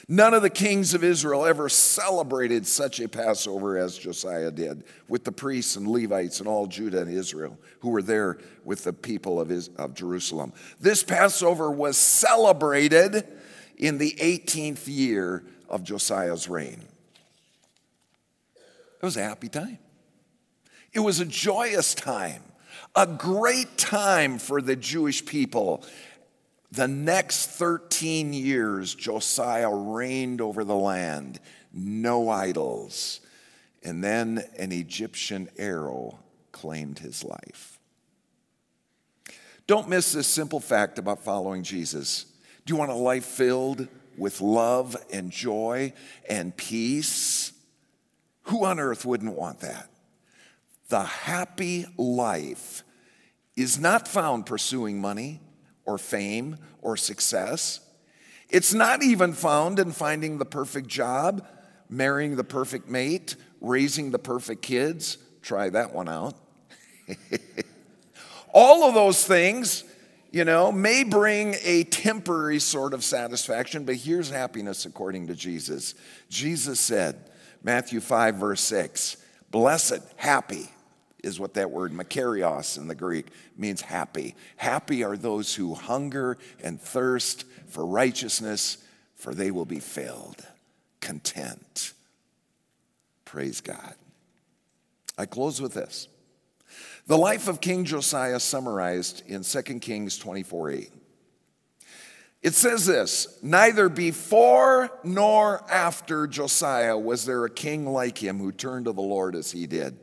None 0.07 0.35
of 0.35 0.43
the 0.43 0.51
kings 0.51 0.93
of 0.93 1.03
Israel 1.03 1.47
ever 1.47 1.71
celebrated 1.71 2.67
such 2.67 3.01
a 3.01 3.09
Passover 3.09 3.79
as 3.79 3.97
Josiah 3.97 4.51
did 4.51 4.85
with 5.09 5.25
the 5.25 5.33
priests 5.33 5.77
and 5.77 5.89
Levites 5.89 6.41
and 6.41 6.49
all 6.49 6.67
Judah 6.67 7.01
and 7.01 7.11
Israel 7.11 7.59
who 7.81 7.89
were 7.89 8.03
there 8.03 8.39
with 8.63 8.85
the 8.85 8.93
people 8.93 9.41
of, 9.41 9.51
of 9.77 9.95
Jerusalem. 9.95 10.53
This 10.79 11.03
Passover 11.03 11.71
was 11.71 11.97
celebrated 11.97 13.27
in 13.77 13.99
the 13.99 14.13
18th 14.21 14.87
year 14.87 15.45
of 15.69 15.83
Josiah's 15.83 16.49
reign. 16.49 16.83
It 18.55 19.05
was 19.05 19.17
a 19.17 19.23
happy 19.23 19.49
time. 19.49 19.79
It 20.93 21.01
was 21.01 21.21
a 21.21 21.25
joyous 21.25 21.95
time, 21.95 22.43
a 22.95 23.07
great 23.07 23.79
time 23.79 24.39
for 24.39 24.61
the 24.61 24.77
Jewish 24.77 25.25
people 25.25 25.85
the 26.73 26.89
next 26.89 27.49
13 27.51 28.33
years, 28.33 28.95
Josiah 28.95 29.73
reigned 29.73 30.41
over 30.41 30.65
the 30.65 30.75
land, 30.75 31.39
no 31.71 32.31
idols. 32.31 33.21
And 33.83 34.03
then 34.03 34.43
an 34.59 34.73
Egyptian 34.73 35.51
arrow 35.59 36.19
claimed 36.51 36.99
his 36.99 37.23
life. 37.23 37.79
Don't 39.67 39.89
miss 39.89 40.13
this 40.13 40.27
simple 40.27 40.61
fact 40.61 40.99
about 40.99 41.23
following 41.23 41.63
Jesus. 41.63 42.25
Do 42.65 42.75
you 42.75 42.79
want 42.79 42.91
a 42.91 42.95
life 42.95 43.25
filled 43.25 43.89
with 44.17 44.41
love 44.41 44.97
and 45.13 45.31
joy 45.31 45.93
and 46.29 46.57
peace? 46.57 47.53
Who 48.45 48.65
on 48.65 48.79
earth 48.79 49.05
wouldn't 49.05 49.35
want 49.35 49.61
that? 49.61 49.89
The 50.89 51.03
happy 51.03 51.87
life 51.97 52.85
is 53.57 53.79
not 53.79 54.07
found 54.07 54.47
pursuing 54.47 55.01
money 55.01 55.41
or 55.85 55.99
fame 55.99 56.59
or 56.81 56.97
success. 56.97 57.81
It's 58.49 58.75
not 58.75 59.03
even 59.03 59.33
found 59.33 59.79
in 59.79 59.93
finding 59.93 60.39
the 60.39 60.45
perfect 60.45 60.89
job, 60.89 61.47
marrying 61.89 62.37
the 62.37 62.45
perfect 62.45 62.89
mate, 62.89 63.37
raising 63.61 64.11
the 64.11 64.19
perfect 64.19 64.63
kids. 64.63 65.19
Try 65.41 65.71
that 65.71 65.95
one 65.95 66.09
out. 66.09 66.35
All 68.55 68.85
of 68.87 68.95
those 68.95 69.25
things, 69.25 69.85
you 70.33 70.47
know, 70.47 70.73
may 70.73 71.05
bring 71.05 71.55
a 71.63 71.85
temporary 71.85 72.59
sort 72.59 72.95
of 72.95 73.05
satisfaction, 73.05 73.85
but 73.85 73.97
here's 73.97 74.31
happiness 74.31 74.87
according 74.87 75.27
to 75.27 75.35
Jesus. 75.35 75.95
Jesus 76.31 76.81
said, 76.81 77.31
Matthew 77.63 78.01
5, 78.01 78.37
verse 78.37 78.63
6, 78.63 79.19
blessed, 79.51 80.01
happy 80.17 80.71
is 81.23 81.39
what 81.39 81.55
that 81.55 81.71
word 81.71 81.93
makarios 81.93 82.79
in 82.79 82.89
the 82.89 82.95
Greek 82.95 83.27
means 83.59 83.83
happy. 83.83 84.35
Happy 84.57 85.05
are 85.05 85.19
those 85.19 85.55
who 85.55 85.75
hunger 85.75 86.39
and 86.65 86.81
thirst 86.81 87.45
for 87.69 87.85
righteousness, 87.85 88.79
for 89.15 89.35
they 89.35 89.51
will 89.51 89.67
be 89.67 89.81
filled. 89.81 90.45
Content. 91.01 91.93
Praise 93.27 93.61
God. 93.61 93.95
I 95.19 95.27
close 95.27 95.61
with 95.61 95.75
this. 95.75 96.09
The 97.07 97.19
life 97.19 97.49
of 97.49 97.61
King 97.61 97.85
Josiah 97.85 98.39
summarized 98.39 99.23
in 99.27 99.43
2 99.43 99.63
Kings 99.81 100.19
24 100.19 100.71
8. 100.71 100.93
It 102.43 102.55
says 102.55 102.87
this 102.87 103.39
Neither 103.43 103.89
before 103.89 104.91
nor 105.03 105.65
after 105.71 106.27
Josiah 106.27 106.97
was 106.97 107.25
there 107.25 107.45
a 107.45 107.51
king 107.51 107.87
like 107.87 108.19
him 108.19 108.39
who 108.39 108.53
turned 108.53 108.85
to 108.85 108.93
the 108.93 109.01
Lord 109.01 109.35
as 109.35 109.51
he 109.51 109.67
did 109.67 109.97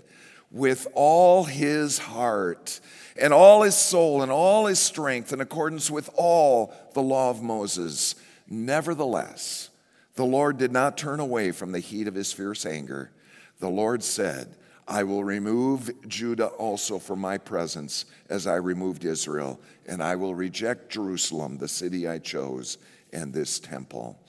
with 0.51 0.87
all 0.93 1.43
his 1.43 1.99
heart 1.99 2.79
and 3.15 3.33
all 3.33 3.61
his 3.61 3.75
soul 3.75 4.21
and 4.21 4.31
all 4.31 4.65
his 4.65 4.79
strength 4.79 5.31
in 5.31 5.41
accordance 5.41 5.91
with 5.91 6.09
all 6.15 6.73
the 6.93 7.01
law 7.01 7.29
of 7.29 7.41
Moses. 7.41 8.15
Nevertheless, 8.49 9.69
the 10.15 10.25
Lord 10.25 10.57
did 10.57 10.71
not 10.71 10.97
turn 10.97 11.19
away 11.19 11.51
from 11.51 11.71
the 11.71 11.79
heat 11.79 12.07
of 12.07 12.15
his 12.15 12.33
fierce 12.33 12.65
anger. 12.65 13.11
The 13.59 13.69
Lord 13.69 14.03
said, 14.03 14.55
I 14.89 15.03
will 15.03 15.23
remove 15.23 15.91
Judah 16.07 16.47
also 16.47 16.97
from 16.97 17.19
my 17.19 17.37
presence 17.37 18.05
as 18.27 18.47
I 18.47 18.55
removed 18.55 19.05
Israel, 19.05 19.59
and 19.85 20.01
I 20.01 20.15
will 20.15 20.33
reject 20.33 20.91
Jerusalem, 20.91 21.59
the 21.59 21.67
city 21.67 22.07
I 22.07 22.17
chose, 22.17 22.79
and 23.13 23.31
this 23.31 23.59
temple. 23.59 24.19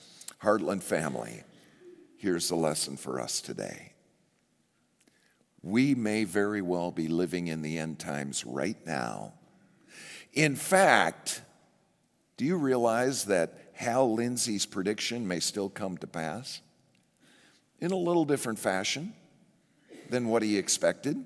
Heartland 0.43 0.83
family, 0.83 1.41
here's 2.15 2.47
the 2.47 2.55
lesson 2.55 2.95
for 2.95 3.19
us 3.19 3.41
today 3.41 3.93
we 5.63 5.93
may 5.93 6.23
very 6.23 6.61
well 6.61 6.91
be 6.91 7.07
living 7.07 7.47
in 7.47 7.61
the 7.61 7.77
end 7.77 7.99
times 7.99 8.43
right 8.45 8.77
now. 8.85 9.33
In 10.33 10.55
fact, 10.55 11.41
do 12.37 12.45
you 12.45 12.57
realize 12.57 13.25
that 13.25 13.71
Hal 13.73 14.13
Lindsey's 14.13 14.65
prediction 14.65 15.27
may 15.27 15.39
still 15.39 15.69
come 15.69 15.97
to 15.99 16.07
pass? 16.07 16.61
In 17.79 17.91
a 17.91 17.97
little 17.97 18.25
different 18.25 18.57
fashion 18.57 19.13
than 20.11 20.27
what 20.27 20.43
he 20.43 20.57
expected. 20.57 21.23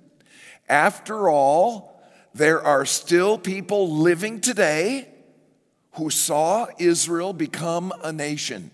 After 0.69 1.29
all, 1.29 2.01
there 2.33 2.61
are 2.61 2.85
still 2.85 3.37
people 3.37 3.97
living 3.97 4.39
today 4.39 5.09
who 5.93 6.09
saw 6.09 6.67
Israel 6.77 7.33
become 7.33 7.93
a 8.03 8.11
nation 8.11 8.71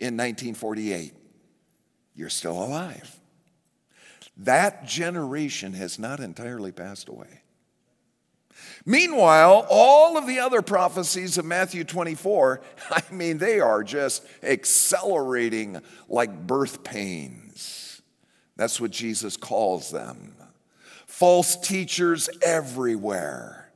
in 0.00 0.16
1948. 0.16 1.14
You're 2.14 2.28
still 2.28 2.62
alive. 2.62 3.18
That 4.38 4.86
generation 4.86 5.74
has 5.74 5.98
not 5.98 6.20
entirely 6.20 6.72
passed 6.72 7.08
away. 7.08 7.42
Meanwhile, 8.86 9.66
all 9.68 10.16
of 10.16 10.26
the 10.26 10.40
other 10.40 10.62
prophecies 10.62 11.38
of 11.38 11.44
Matthew 11.44 11.84
24, 11.84 12.60
I 12.90 13.02
mean, 13.10 13.38
they 13.38 13.60
are 13.60 13.82
just 13.82 14.24
accelerating 14.42 15.80
like 16.08 16.46
birth 16.46 16.82
pains. 16.84 17.43
That's 18.56 18.80
what 18.80 18.90
Jesus 18.90 19.36
calls 19.36 19.90
them. 19.90 20.34
False 21.06 21.56
teachers 21.56 22.28
everywhere, 22.42 23.70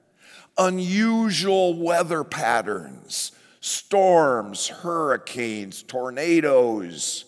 unusual 0.56 1.74
weather 1.74 2.24
patterns, 2.24 3.32
storms, 3.60 4.68
hurricanes, 4.68 5.82
tornadoes 5.82 7.24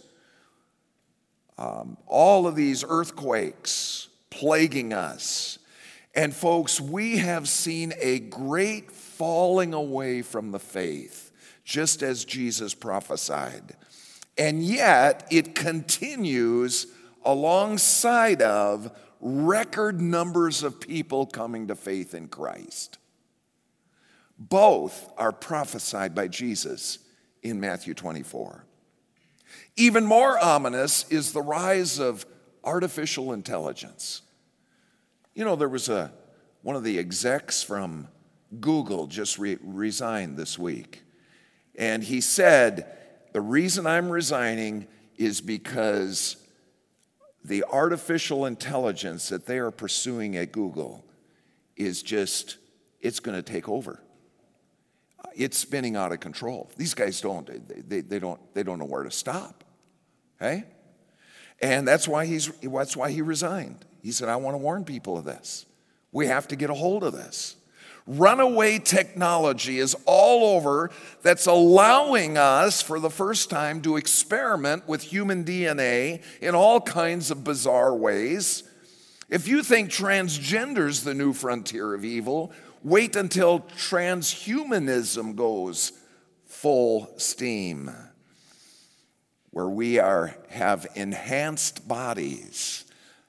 um, 1.61 1.99
all 2.07 2.47
of 2.47 2.57
these 2.57 2.85
earthquakes 2.89 4.09
plaguing 4.31 4.93
us. 4.93 5.59
And 6.15 6.35
folks, 6.35 6.81
we 6.81 7.19
have 7.19 7.49
seen 7.49 7.93
a 8.01 8.19
great 8.19 8.91
falling 8.91 9.75
away 9.75 10.23
from 10.23 10.51
the 10.51 10.59
faith, 10.59 11.31
just 11.63 12.03
as 12.03 12.25
Jesus 12.25 12.75
prophesied. 12.75 13.77
And 14.39 14.65
yet, 14.65 15.29
it 15.31 15.55
continues 15.55 16.87
alongside 17.24 18.42
of 18.42 18.90
record 19.20 20.00
numbers 20.00 20.62
of 20.62 20.80
people 20.80 21.26
coming 21.26 21.68
to 21.68 21.74
faith 21.74 22.14
in 22.14 22.28
Christ. 22.28 22.98
Both 24.38 25.11
are 25.18 25.33
prophesied 25.33 26.14
by 26.14 26.28
Jesus 26.28 26.98
in 27.42 27.61
Matthew 27.61 27.92
24. 27.94 28.64
Even 29.76 30.06
more 30.06 30.38
ominous 30.38 31.06
is 31.11 31.33
the 31.33 31.42
rise 31.42 31.98
of 31.98 32.24
artificial 32.64 33.33
intelligence. 33.33 34.22
You 35.35 35.44
know, 35.44 35.56
there 35.56 35.68
was 35.68 35.88
a, 35.88 36.12
one 36.62 36.76
of 36.76 36.85
the 36.85 36.98
execs 36.98 37.62
from 37.62 38.09
Google 38.61 39.06
just 39.06 39.38
re- 39.38 39.59
resigned 39.62 40.37
this 40.37 40.59
week. 40.59 41.02
And 41.76 42.02
he 42.02 42.20
said, 42.20 42.87
The 43.33 43.40
reason 43.40 43.87
I'm 43.87 44.11
resigning 44.11 44.87
is 45.16 45.40
because 45.40 46.37
the 47.44 47.64
artificial 47.64 48.46
intelligence 48.46 49.29
that 49.31 49.46
they 49.46 49.59
are 49.59 49.70
pursuing 49.70 50.37
at 50.37 50.53
Google 50.53 51.05
is 51.76 52.03
just, 52.03 52.59
it's 53.00 53.20
going 53.20 53.37
to 53.37 53.42
take 53.42 53.68
over 53.68 54.00
it's 55.35 55.59
spinning 55.59 55.96
out 55.96 56.12
of 56.12 56.20
control. 56.20 56.70
These 56.76 56.94
guys 56.94 57.20
don't, 57.20 57.48
they, 57.88 58.00
they, 58.00 58.18
don't, 58.18 58.40
they 58.55 58.62
don't 58.62 58.79
know 58.79 58.85
where 58.85 59.03
to 59.03 59.11
stop. 59.11 59.64
Okay? 60.40 60.64
And 61.61 61.87
that's 61.87 62.09
why, 62.09 62.26
he's, 62.26 62.48
that's 62.62 62.96
why 62.96 63.11
he 63.11 63.22
resigned. 63.22 63.85
He 64.03 64.12
said, 64.12 64.29
I 64.29 64.37
want 64.37 64.55
to 64.55 64.59
warn 64.59 64.85
people 64.85 65.18
of 65.18 65.24
this. 65.24 65.66
We 66.12 66.26
have 66.26 66.48
to 66.48 66.57
get 66.57 66.70
a 66.70 66.74
hold 66.74 67.05
of 67.05 67.12
this. 67.12 67.57
Runaway 68.18 68.79
technology 68.79 69.79
is 69.79 69.96
all 70.05 70.57
over 70.57 70.90
that's 71.23 71.46
allowing 71.46 72.37
us 72.37 72.83
for 72.83 72.99
the 72.99 73.11
first 73.11 73.51
time 73.51 73.83
to 73.83 73.96
experiment 73.96 74.88
with 74.88 75.03
human 75.03 75.44
DNA 75.44 76.23
in 76.40 76.54
all 76.54 76.81
kinds 76.81 77.31
of 77.31 77.44
bizarre 77.44 77.94
ways. 77.94 78.65
If 79.29 79.46
you 79.46 79.63
think 79.63 79.90
transgender's 79.90 81.04
the 81.04 81.15
new 81.15 81.33
frontier 81.33 81.94
of 81.94 82.04
evil, 82.04 82.52
Wait 82.83 83.15
until 83.15 83.61
transhumanism 83.61 85.37
goes 85.37 85.92
full 86.46 87.13
steam, 87.19 87.90
where 89.50 89.69
we 89.69 89.98
are, 89.98 90.35
have 90.48 90.87
enhanced 90.94 91.87
bodies, 91.87 92.87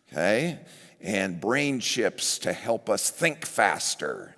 okay, 0.10 0.58
and 1.02 1.42
brain 1.42 1.82
chips 1.82 2.38
to 2.38 2.54
help 2.54 2.90
us 2.90 3.10
think 3.10 3.46
faster, 3.46 4.38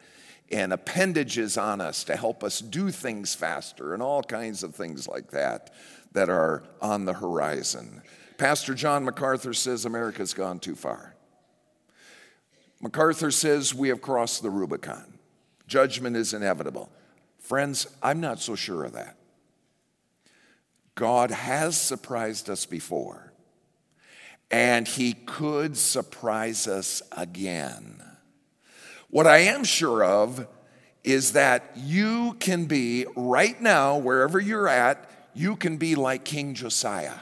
and 0.54 0.72
appendages 0.72 1.58
on 1.58 1.82
us 1.82 2.04
to 2.06 2.16
help 2.16 2.43
us 2.43 2.60
do 2.60 2.91
things 2.91 3.34
faster, 3.36 3.93
and 3.93 4.04
all 4.04 4.22
kinds 4.22 4.64
of 4.64 4.76
things 4.76 5.08
like 5.08 5.32
that. 5.32 5.72
that 6.14 6.30
are 6.30 6.64
on 6.80 7.06
the 7.06 7.14
horizon. 7.14 8.01
Pastor 8.38 8.74
John 8.74 9.04
MacArthur 9.04 9.54
says 9.54 9.84
America's 9.84 10.34
gone 10.34 10.60
too 10.60 10.76
far. 10.76 11.16
MacArthur 12.82 13.32
says 13.32 13.74
we 13.74 13.89
have 13.89 14.01
crossed 14.01 14.43
the 14.43 14.49
Rubicon. 14.49 15.18
Judgment 15.68 16.16
is 16.16 16.34
inevitable. 16.34 16.89
Friends, 17.39 17.88
I'm 18.01 18.22
not 18.22 18.39
so 18.39 18.56
sure 18.56 18.84
of 18.84 18.93
that. 18.93 19.18
God 20.95 21.32
has 21.32 21.76
surprised 21.76 22.49
us 22.49 22.66
before, 22.68 23.34
and 24.51 24.88
He 24.88 25.14
could 25.14 25.76
surprise 25.78 26.68
us 26.68 27.01
again. 27.12 28.01
What 29.14 29.28
I 29.28 29.41
am 29.41 29.64
sure 29.64 30.03
of 30.03 30.47
is 31.03 31.34
that 31.34 31.74
you 31.76 32.36
can 32.39 32.66
be, 32.66 33.05
right 33.16 33.61
now, 33.61 33.95
wherever 33.95 34.39
you're 34.39 34.68
at, 34.68 35.07
you 35.36 35.55
can 35.55 35.78
be 35.78 35.93
like 35.93 36.26
King 36.26 36.55
Josiah. 36.55 37.18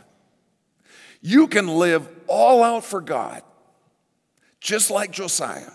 You 1.22 1.50
can 1.50 1.68
live 1.68 2.08
all 2.28 2.64
out 2.64 2.86
for 2.86 3.02
God, 3.02 3.44
just 4.62 4.90
like 4.90 5.12
Josiah. 5.12 5.74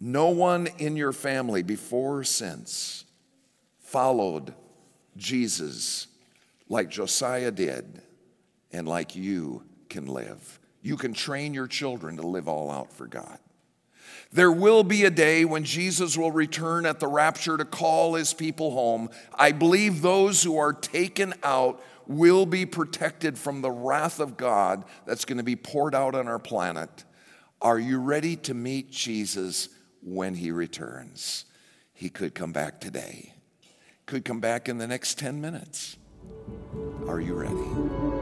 No 0.00 0.30
one 0.30 0.68
in 0.78 0.96
your 0.96 1.12
family 1.12 1.62
before 1.62 2.20
or 2.20 2.24
since 2.24 3.04
followed 3.80 4.54
Jesus 5.18 6.06
like 6.66 6.88
Josiah 6.88 7.50
did 7.50 8.00
and 8.72 8.88
like 8.88 9.14
you 9.14 9.64
can 9.90 10.06
live. 10.06 10.60
You 10.84 10.98
can 10.98 11.14
train 11.14 11.54
your 11.54 11.66
children 11.66 12.18
to 12.18 12.26
live 12.26 12.46
all 12.46 12.70
out 12.70 12.92
for 12.92 13.06
God. 13.06 13.38
There 14.32 14.52
will 14.52 14.84
be 14.84 15.04
a 15.04 15.10
day 15.10 15.46
when 15.46 15.64
Jesus 15.64 16.18
will 16.18 16.30
return 16.30 16.84
at 16.84 17.00
the 17.00 17.06
rapture 17.06 17.56
to 17.56 17.64
call 17.64 18.14
his 18.14 18.34
people 18.34 18.72
home. 18.72 19.08
I 19.34 19.52
believe 19.52 20.02
those 20.02 20.42
who 20.42 20.58
are 20.58 20.74
taken 20.74 21.32
out 21.42 21.82
will 22.06 22.44
be 22.44 22.66
protected 22.66 23.38
from 23.38 23.62
the 23.62 23.70
wrath 23.70 24.20
of 24.20 24.36
God 24.36 24.84
that's 25.06 25.24
going 25.24 25.38
to 25.38 25.44
be 25.44 25.56
poured 25.56 25.94
out 25.94 26.14
on 26.14 26.28
our 26.28 26.38
planet. 26.38 27.04
Are 27.62 27.78
you 27.78 27.98
ready 27.98 28.36
to 28.36 28.52
meet 28.52 28.90
Jesus 28.90 29.70
when 30.02 30.34
he 30.34 30.50
returns? 30.50 31.46
He 31.94 32.10
could 32.10 32.34
come 32.34 32.52
back 32.52 32.78
today, 32.78 33.32
could 34.04 34.26
come 34.26 34.40
back 34.40 34.68
in 34.68 34.76
the 34.76 34.86
next 34.86 35.18
10 35.18 35.40
minutes. 35.40 35.96
Are 37.08 37.20
you 37.20 37.32
ready? 37.32 38.13